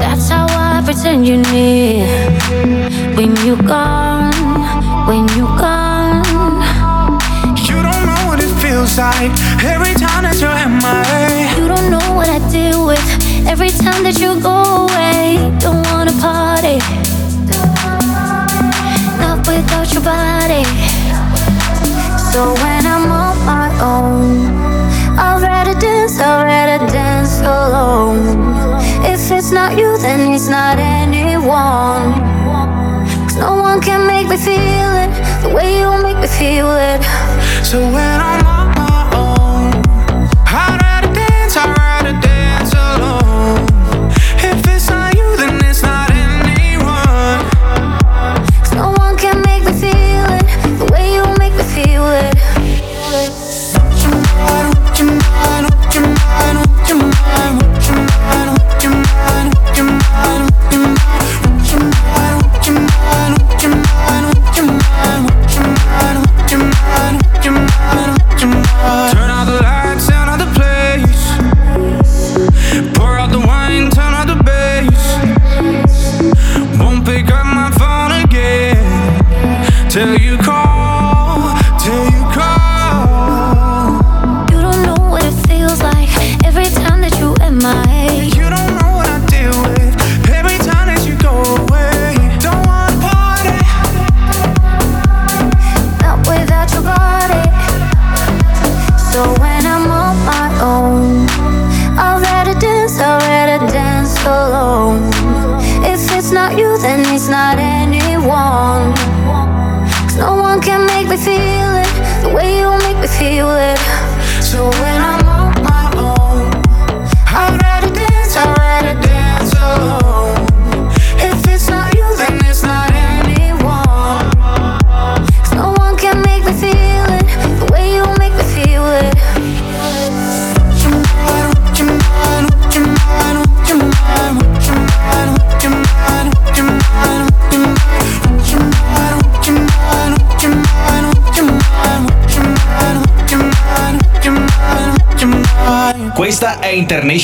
That's 0.00 0.28
how 0.28 0.46
I 0.50 0.82
pretend 0.84 1.26
you 1.26 1.38
need. 1.38 2.33
When 3.16 3.36
you 3.46 3.56
gone, 3.56 4.34
when 5.06 5.28
you 5.36 5.46
gone. 5.58 6.24
You 7.68 7.78
don't 7.86 8.04
know 8.10 8.22
what 8.26 8.40
it 8.40 8.52
feels 8.60 8.98
like 8.98 9.30
every 9.62 9.94
time 9.94 10.24
that 10.26 10.36
you're 10.40 10.68
my 10.82 11.02
way. 11.12 11.54
You 11.56 11.68
don't 11.68 11.88
know 11.90 12.14
what 12.18 12.28
I 12.28 12.38
deal 12.50 12.84
with 12.84 13.04
every 13.46 13.70
time 13.70 14.02
that 14.02 14.18
you 14.18 14.40
go 14.40 14.86
away. 14.86 15.38
Don't 15.60 15.86
wanna 15.92 16.12
party. 16.18 16.78
Not 19.22 19.46
without 19.46 19.92
your 19.94 20.02
body. 20.02 20.64
So 22.32 22.54
when 22.62 22.82
I'm 22.86 23.06
on 23.12 23.36
my 23.46 23.70
own, 23.78 24.50
I'd 25.16 25.40
rather 25.40 25.78
dance, 25.78 26.18
I'd 26.18 26.42
rather 26.42 26.84
dance 26.90 27.38
alone. 27.40 28.22
If 29.06 29.30
it's 29.30 29.52
not 29.52 29.78
you, 29.78 29.96
then 29.98 30.32
it's 30.32 30.48
not 30.48 30.78
anyone. 30.80 32.33
One 33.74 33.82
can 33.82 34.06
make 34.06 34.28
me 34.28 34.36
feel 34.36 34.92
it 35.02 35.10
the 35.42 35.52
way 35.52 35.80
you 35.80 35.90
make 36.00 36.16
me 36.18 36.28
feel 36.28 36.70
it. 36.76 37.02
So 37.64 37.80
when 37.80 38.20
I'm 38.20 38.43
till 79.94 80.18
you 80.18 80.36
call, 80.38 80.63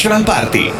Party. 0.00 0.72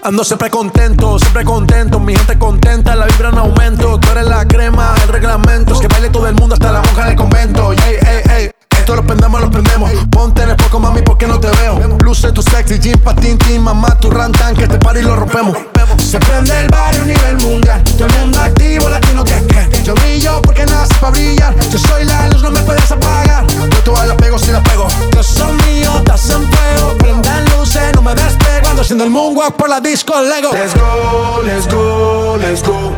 Ando 0.00 0.22
siempre 0.22 0.48
contento, 0.48 1.18
siempre 1.18 1.44
contento, 1.44 1.98
mi 1.98 2.14
gente 2.14 2.38
contenta, 2.38 2.94
la 2.94 3.06
vibra 3.06 3.30
en 3.30 3.38
aumento. 3.38 3.98
Tú 3.98 4.10
eres 4.12 4.26
la 4.26 4.46
crema, 4.46 4.94
el 5.02 5.08
reglamento. 5.08 5.74
Es 5.74 5.80
que 5.80 5.88
baile 5.88 6.08
todo 6.08 6.28
el 6.28 6.34
mundo, 6.36 6.54
hasta 6.54 6.70
la 6.70 6.80
monja 6.82 7.06
del 7.06 7.16
convento. 7.16 7.72
Ey, 7.72 7.96
ey, 8.06 8.22
ey. 8.30 8.50
Esto 8.78 8.94
lo 8.94 9.04
prendemos, 9.04 9.40
lo 9.40 9.50
prendemos. 9.50 9.90
Ponte 10.08 10.42
en 10.44 10.50
el 10.50 10.56
foco, 10.56 10.78
mami, 10.78 11.02
porque 11.02 11.26
no 11.26 11.40
te 11.40 11.48
veo. 11.60 11.98
Luce 12.04 12.30
tu 12.30 12.42
sexy, 12.42 12.78
jean, 12.78 12.98
patín, 13.00 13.38
mamá, 13.60 13.98
tu 13.98 14.08
rantan, 14.08 14.54
que 14.54 14.62
este 14.62 14.78
party 14.78 15.02
lo 15.02 15.16
rompemos. 15.16 15.58
Se 15.98 16.18
prende 16.20 16.58
el 16.60 16.68
barrio 16.68 17.02
a 17.02 17.06
nivel 17.06 17.36
mundial. 17.38 17.82
Todo 17.84 18.06
el 18.06 18.20
mundo 18.20 18.40
activo, 18.40 18.88
latino 18.88 19.24
que 19.24 19.34
que. 19.46 19.82
Yo 19.82 19.94
brillo 19.94 20.40
porque 20.42 20.64
nace 20.64 20.94
para 21.00 21.10
brillar. 21.10 21.54
Yo 21.70 21.78
soy 21.78 22.04
la 22.04 22.28
luz, 22.28 22.42
no 22.42 22.50
me 22.52 22.62
puedes 22.62 22.90
apagar. 22.90 23.44
Yo 23.46 23.82
te 23.82 24.06
la 24.06 24.16
pego 24.16 24.38
si 24.38 24.52
la 24.52 24.62
pego. 24.62 24.86
Yo 25.14 25.22
soy 25.24 25.52
mío, 25.66 25.90
estás 25.98 26.30
en 26.30 26.48
fuego. 26.48 26.96
Prendan 26.98 27.44
luces, 27.56 27.92
no 27.94 28.02
me 28.02 28.14
despego. 28.14 28.67
Ando 28.78 28.84
haciendo 28.84 29.02
el 29.02 29.10
moonwalk 29.10 29.56
por 29.56 29.68
la 29.68 29.80
disco 29.80 30.14
Lego. 30.22 30.52
Let's 30.52 30.72
go, 30.72 31.42
let's 31.44 31.66
go, 31.66 32.38
let's 32.40 32.62
go. 32.62 32.92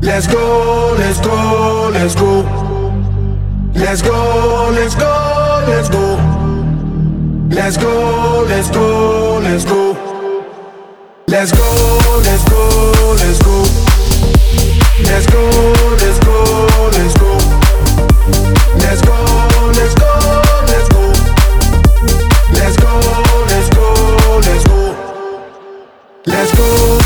Let's 0.00 0.26
go, 0.26 0.94
let's 0.96 1.20
go, 1.20 1.90
let's 1.92 2.14
go. 2.14 2.42
Let's 3.74 4.02
go, 4.02 4.70
let's 4.72 4.96
go, 4.96 5.60
let's 5.68 5.90
go. 5.90 6.18
Let's 7.50 7.76
go, 7.76 8.46
let's 8.48 8.70
go, 8.70 9.40
let's 9.42 9.66
go. 9.66 9.94
Let's 11.26 11.52
go, 11.52 12.22
let's 12.24 12.44
go, 12.48 13.14
let's 13.18 13.38
go. 13.42 13.62
Let's 15.04 15.26
go, 15.26 15.42
let's 16.00 16.18
go, 16.24 16.88
let's 16.96 17.14
go. 17.18 17.36
Let's 18.78 19.02
go, 19.02 19.16
let's 19.76 19.94
go, 19.94 20.15
Let's 26.36 26.54
go. 26.54 26.98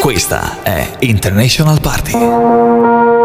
Questa 0.00 0.62
è 0.64 0.96
International 0.98 1.80
Party. 1.80 3.21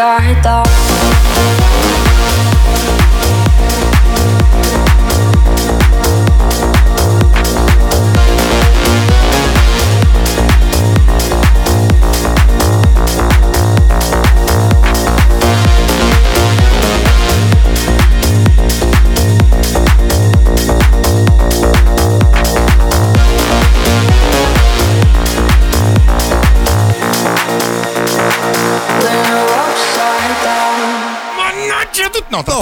I 0.00 0.40
thought 0.42 0.77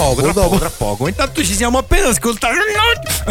poco, 0.09 0.21
tra 0.21 0.31
dopo. 0.31 0.47
poco, 0.47 0.57
tra 0.59 0.69
poco. 0.69 1.07
Intanto 1.07 1.43
ci 1.43 1.53
siamo 1.55 1.77
appena 1.77 2.09
ascoltati. 2.09 2.55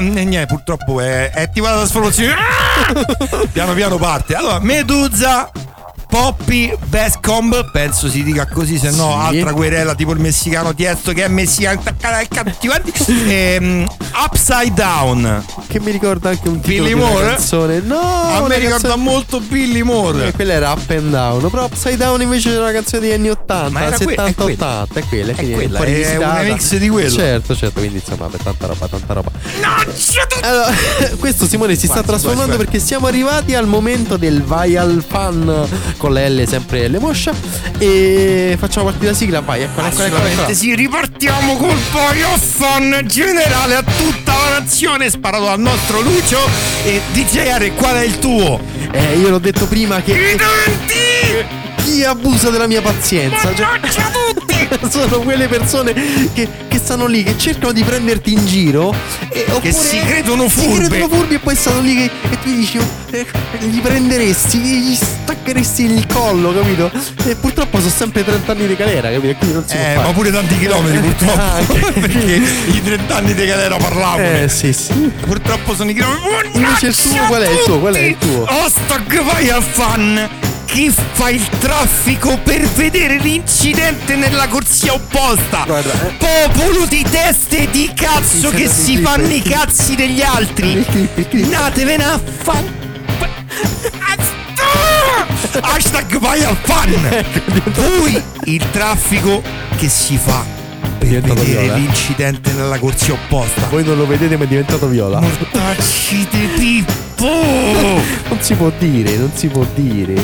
Niente, 0.01 0.47
purtroppo 0.47 1.01
è, 1.01 1.31
è 1.31 1.43
attivata 1.43 1.75
la 1.75 1.81
trasformazione. 1.81 2.33
Ah! 2.35 3.47
piano 3.53 3.75
piano 3.75 3.97
parte. 3.97 4.35
Allora, 4.35 4.59
Medusa. 4.61 5.51
Poppy 6.09 6.73
Best 6.87 7.19
Comb, 7.21 7.71
penso 7.73 8.09
si 8.09 8.23
dica 8.23 8.47
così, 8.47 8.79
se 8.79 8.91
no 8.91 9.11
Sì. 9.29 9.39
altra 9.39 9.53
querela 9.53 9.95
tipo 9.97 10.13
il 10.13 10.21
messicano 10.21 10.73
Tiesto 10.73 11.13
che 11.13 11.25
è 11.25 11.29
messicano. 11.29 11.83
Ehm, 13.27 13.87
upside 14.25 14.73
Down. 14.75 15.45
Che 15.67 15.81
mi 15.81 15.91
ricorda 15.91 16.31
anche 16.31 16.49
un 16.49 16.61
titolo 16.61 16.85
Billy 16.85 16.95
di 16.95 17.01
una 17.01 17.11
Moore? 17.11 17.27
canzone. 17.29 17.81
No, 17.81 17.99
A 18.01 18.47
me 18.47 18.57
ricorda 18.59 18.89
canzone- 18.89 19.03
molto 19.03 19.41
Billy 19.41 19.83
Moore. 19.83 20.29
Eh, 20.29 20.33
quella 20.33 20.53
era 20.55 20.73
Up 20.73 20.91
and 20.91 21.11
Down. 21.11 21.51
Però 21.51 21.65
Upside 21.65 21.97
Down 21.97 22.21
invece 22.23 22.51
era 22.53 22.63
una 22.63 22.73
canzone 22.73 23.03
degli 23.03 23.13
anni 23.13 23.29
80, 23.31 23.71
Ma 23.71 23.87
era 23.87 23.97
que- 23.97 24.07
70, 24.07 24.31
è 24.31 24.35
quella. 24.35 24.53
80. 24.83 25.01
È 25.01 25.05
quella, 25.09 25.33
È 25.33 25.35
quella, 25.35 25.79
è 25.81 25.85
rivisitata. 25.85 26.27
un 26.31 26.37
remix 26.37 26.77
di 26.77 26.89
quello. 26.89 27.11
Certo, 27.11 27.57
certo. 27.57 27.81
Quindi 27.81 27.99
insomma, 28.05 28.27
per 28.29 28.41
tanta 28.43 28.67
roba, 28.67 28.87
tanta 28.89 29.13
roba. 29.13 29.31
Tutto. 29.31 30.47
Allora, 30.47 30.73
questo 31.19 31.47
Simone 31.47 31.75
si 31.75 31.87
sta 31.87 31.95
Quasi, 32.03 32.07
trasformando 32.09 32.55
quasi, 32.55 32.65
perché 32.65 32.79
siamo 32.85 33.07
arrivati 33.07 33.55
al 33.55 33.67
momento 33.67 34.17
del 34.17 34.43
vai 34.43 34.77
al 34.77 35.05
fan 35.07 35.69
con 35.97 36.13
la 36.13 36.29
L 36.29 36.45
sempre 36.47 36.89
le 36.89 36.99
moscia 36.99 37.33
e 37.79 38.57
facciamo 38.59 38.87
partire 38.87 39.11
la 39.11 39.17
sigla, 39.17 39.41
vai, 39.41 39.63
eccola, 39.63 39.89
Assolutamente 39.89 40.41
eccola. 40.41 40.55
sì, 40.55 40.75
ripartiamo 40.75 41.57
col 41.57 41.75
Fun 42.39 43.03
generale 43.07 43.75
a 43.77 43.83
tutta 44.11 44.35
la 44.35 44.59
nazione 44.61 45.11
sparato 45.11 45.45
dal 45.47 45.59
nostro 45.59 46.01
Lucio 46.01 46.39
e 46.85 47.01
DJR 47.13 47.75
qual 47.75 47.97
è 47.97 48.05
il 48.05 48.19
tuo? 48.21 48.61
Eh, 48.93 49.17
io 49.17 49.31
l'ho 49.31 49.39
detto 49.41 49.67
prima 49.67 50.01
che 50.01 50.13
I 50.13 50.37
denti! 50.37 51.65
chi 51.83 52.05
abusa 52.05 52.51
della 52.51 52.67
mia 52.69 52.81
pazienza, 52.83 53.53
cioè, 53.55 53.67
Mannaggia 53.67 54.11
tutti! 54.11 54.45
sono 54.91 55.19
quelle 55.21 55.49
persone 55.49 55.93
che, 56.33 56.49
che 56.69 56.79
stanno 56.79 57.07
lì, 57.07 57.23
che 57.25 57.37
cercano 57.37 57.73
di 57.73 57.83
prenderti 57.83 58.33
in 58.33 58.47
giro 58.47 58.95
e, 59.31 59.45
oppure 59.49 59.73
si 59.73 59.99
credono 60.01 60.49
Si 60.49 60.61
furbe. 60.61 60.89
credono 60.89 61.09
furbi 61.09 61.35
e 61.35 61.39
poi 61.39 61.57
stanno 61.57 61.81
lì 61.81 61.95
che, 61.95 62.11
e 62.31 62.39
tu 62.43 62.55
dici 62.55 62.79
eh, 63.11 63.27
gli 63.61 63.81
prenderesti, 63.81 64.59
gli 64.59 64.95
staccheresti 65.47 65.85
il 65.85 66.07
collo, 66.07 66.53
capito? 66.53 66.91
E 67.25 67.37
purtroppo 67.37 67.79
sono 67.79 67.91
sempre 67.91 68.25
30 68.25 68.53
anni 68.53 68.67
di 68.67 68.75
galera, 68.75 69.11
capito? 69.11 69.37
Quindi 69.39 69.55
non 69.55 69.65
si 69.67 69.77
Eh, 69.77 69.95
ma 69.95 70.13
pure 70.13 70.33
tanti 70.33 70.59
chilometri 70.59 70.99
purtroppo 70.99 71.41
Anche. 71.41 71.93
Perché 72.01 72.43
i 72.67 72.83
30 72.83 73.17
anni 73.17 73.35
di 73.35 73.47
galera 73.47 73.77
parlavano 73.77 74.23
Eh 74.23 74.49
sì 74.49 74.73
sì. 74.73 74.93
Purtroppo 75.21 75.75
sono 75.75 75.91
i 75.91 75.95
chilometri 75.95 76.51
Invece 76.55 76.87
il 76.89 76.97
tuo, 76.97 77.27
qual 77.27 77.43
è 77.43 77.51
il 77.51 77.63
tuo? 77.65 77.79
Qual 77.79 77.95
è 77.95 78.01
il 78.01 78.19
tuo? 78.19 78.45
Hashtag 78.45 79.23
vai 79.23 79.51
al 79.51 79.63
fan 79.63 80.29
chi 80.67 80.91
fa 80.91 81.31
il 81.31 81.49
traffico 81.59 82.39
per 82.43 82.67
vedere 82.71 83.19
l'incidente 83.19 84.17
nella 84.17 84.49
corsia 84.49 84.93
opposta? 84.95 85.63
Guarda, 85.65 85.93
eh. 85.93 86.13
Popolo 86.19 86.85
di 86.87 87.07
teste 87.09 87.71
di 87.71 87.93
cazzo 87.95 88.51
che 88.51 88.69
si 88.69 88.99
fanno 88.99 89.29
i 89.29 89.41
cazzi 89.41 89.95
degli 89.95 90.21
altri. 90.21 90.85
Natevene 91.49 92.05
a 92.05 92.21
fan. 92.43 92.75
Hashtag 95.61 96.19
vai 96.19 96.43
al 96.45 96.57
fan. 96.63 96.91
Poi 97.73 98.23
il 98.45 98.71
traffico 98.71 99.43
che 99.77 99.89
si 99.89 100.17
fa 100.17 100.45
per 100.99 101.09
Diventato 101.09 101.35
vedere 101.43 101.63
viola. 101.63 101.77
l'incidente 101.77 102.53
nella 102.53 102.79
corsia 102.79 103.15
opposta. 103.15 103.67
Voi 103.71 103.85
non 103.85 103.97
lo 103.97 104.07
vedete 104.07 104.37
ma 104.37 104.45
è 104.45 104.47
diventato 104.47 104.87
viola. 104.89 105.21
Mortacci 105.21 106.27
di 106.31 106.49
Pippo! 106.57 107.25
Non 108.29 108.39
si 108.41 108.55
può 108.55 108.71
dire, 108.79 109.17
non 109.17 109.31
si 109.35 109.49
può 109.49 109.65
dire. 109.75 110.15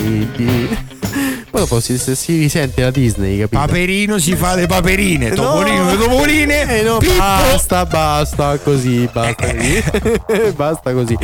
Poi 1.52 1.60
dopo 1.60 1.80
si, 1.80 1.98
si 1.98 2.38
risente 2.38 2.80
la 2.80 2.90
Disney, 2.90 3.38
capito? 3.40 3.60
Paperino 3.60 4.18
si 4.18 4.34
fa 4.34 4.54
le 4.54 4.66
paperine, 4.66 5.28
No. 5.28 5.34
topolino 5.34 5.90
le 5.90 5.96
topoline. 5.98 6.78
Eh 6.78 6.82
no, 6.82 6.96
basta, 7.18 7.84
basta 7.84 8.56
così, 8.58 9.06
basta 9.12 9.46
Eh, 9.48 9.82
così. 10.24 10.50
basta 10.56 10.92
così. 10.94 11.14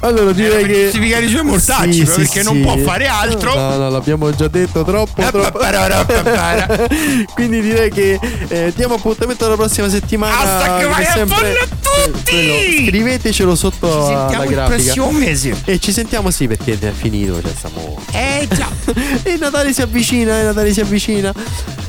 Allora 0.00 0.32
direi 0.32 0.64
che 0.66 0.82
giustificare 0.86 1.24
i 1.24 1.28
suoi 1.28 1.44
mortacci, 1.44 1.92
Sì, 1.92 2.00
però, 2.02 2.12
sì, 2.14 2.18
perché 2.22 2.42
non 2.42 2.54
sì. 2.56 2.60
può 2.62 2.76
fare 2.78 3.06
altro. 3.06 3.54
No, 3.54 3.76
no, 3.76 3.90
l'abbiamo 3.90 4.34
già 4.34 4.48
detto 4.48 4.82
troppo, 4.82 5.20
Eh, 5.22 5.30
troppo. 5.30 5.58
Quindi 7.34 7.60
direi 7.60 7.90
che 7.92 8.18
eh, 8.48 8.72
diamo 8.74 8.94
appuntamento 8.94 9.44
alla 9.46 9.54
prossima 9.56 9.88
settimana. 9.88 10.36
Hashtag 10.36 10.82
come 10.82 10.88
vai 10.94 11.04
a 11.06 11.12
sempre. 11.12 11.68
tutti! 11.80 12.30
Quello, 12.30 12.86
scrivetecelo 12.88 13.54
sotto 13.54 13.86
Ci 13.88 13.94
alla 13.94 14.16
sentiamo 14.18 14.44
il 14.44 14.50
grafica. 14.50 14.76
prossimo 14.94 15.10
mese. 15.12 15.54
E 15.64 15.78
ci 15.78 15.92
sentiamo 15.92 16.30
sì 16.32 16.48
perché 16.48 16.76
è 16.80 16.90
finito, 16.92 17.40
cioè 17.40 17.52
stiamo. 17.56 17.98
Eh 18.12 18.48
già, 18.50 18.68
E 19.22 19.36
Natale 19.38 19.59
si 19.68 19.82
avvicina, 19.82 20.40
e 20.40 20.42
Natale 20.44 20.72
si 20.72 20.80
avvicina. 20.80 21.32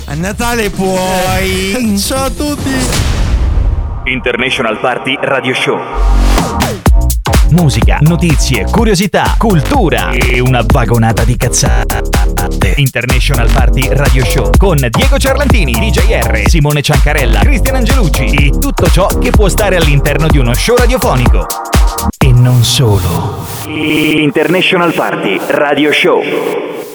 a 0.06 0.14
Natale 0.16 0.70
puoi. 0.70 1.98
Ciao 1.98 2.26
a 2.26 2.30
tutti! 2.30 2.70
International 4.06 4.80
Party 4.80 5.18
Radio 5.22 5.54
Show. 5.54 5.80
Musica, 7.52 7.98
notizie, 8.02 8.66
curiosità, 8.66 9.36
cultura 9.38 10.12
e 10.12 10.40
una 10.40 10.64
vagonata 10.66 11.24
di 11.24 11.36
cazzate. 11.38 12.74
International 12.78 13.50
Party 13.52 13.88
Radio 13.92 14.24
Show 14.26 14.52
con 14.58 14.78
Diego 14.90 15.18
Ciarlantini, 15.18 15.74
DJR, 15.74 16.44
Simone 16.48 16.82
Ciancarella, 16.82 17.40
Cristian 17.40 17.76
Angelucci 17.76 18.26
e 18.26 18.50
tutto 18.52 18.90
ciò 18.90 19.08
che 19.20 19.32
può 19.32 19.50
stare 19.50 19.76
all'interno 19.76 20.28
di 20.28 20.38
uno 20.38 20.54
show 20.54 20.78
radiofonico. 20.78 21.46
E 22.18 22.32
non 22.32 22.64
solo. 22.64 23.46
International 23.66 24.94
Party 24.94 25.40
Radio 25.48 25.92
Show. 25.92 26.91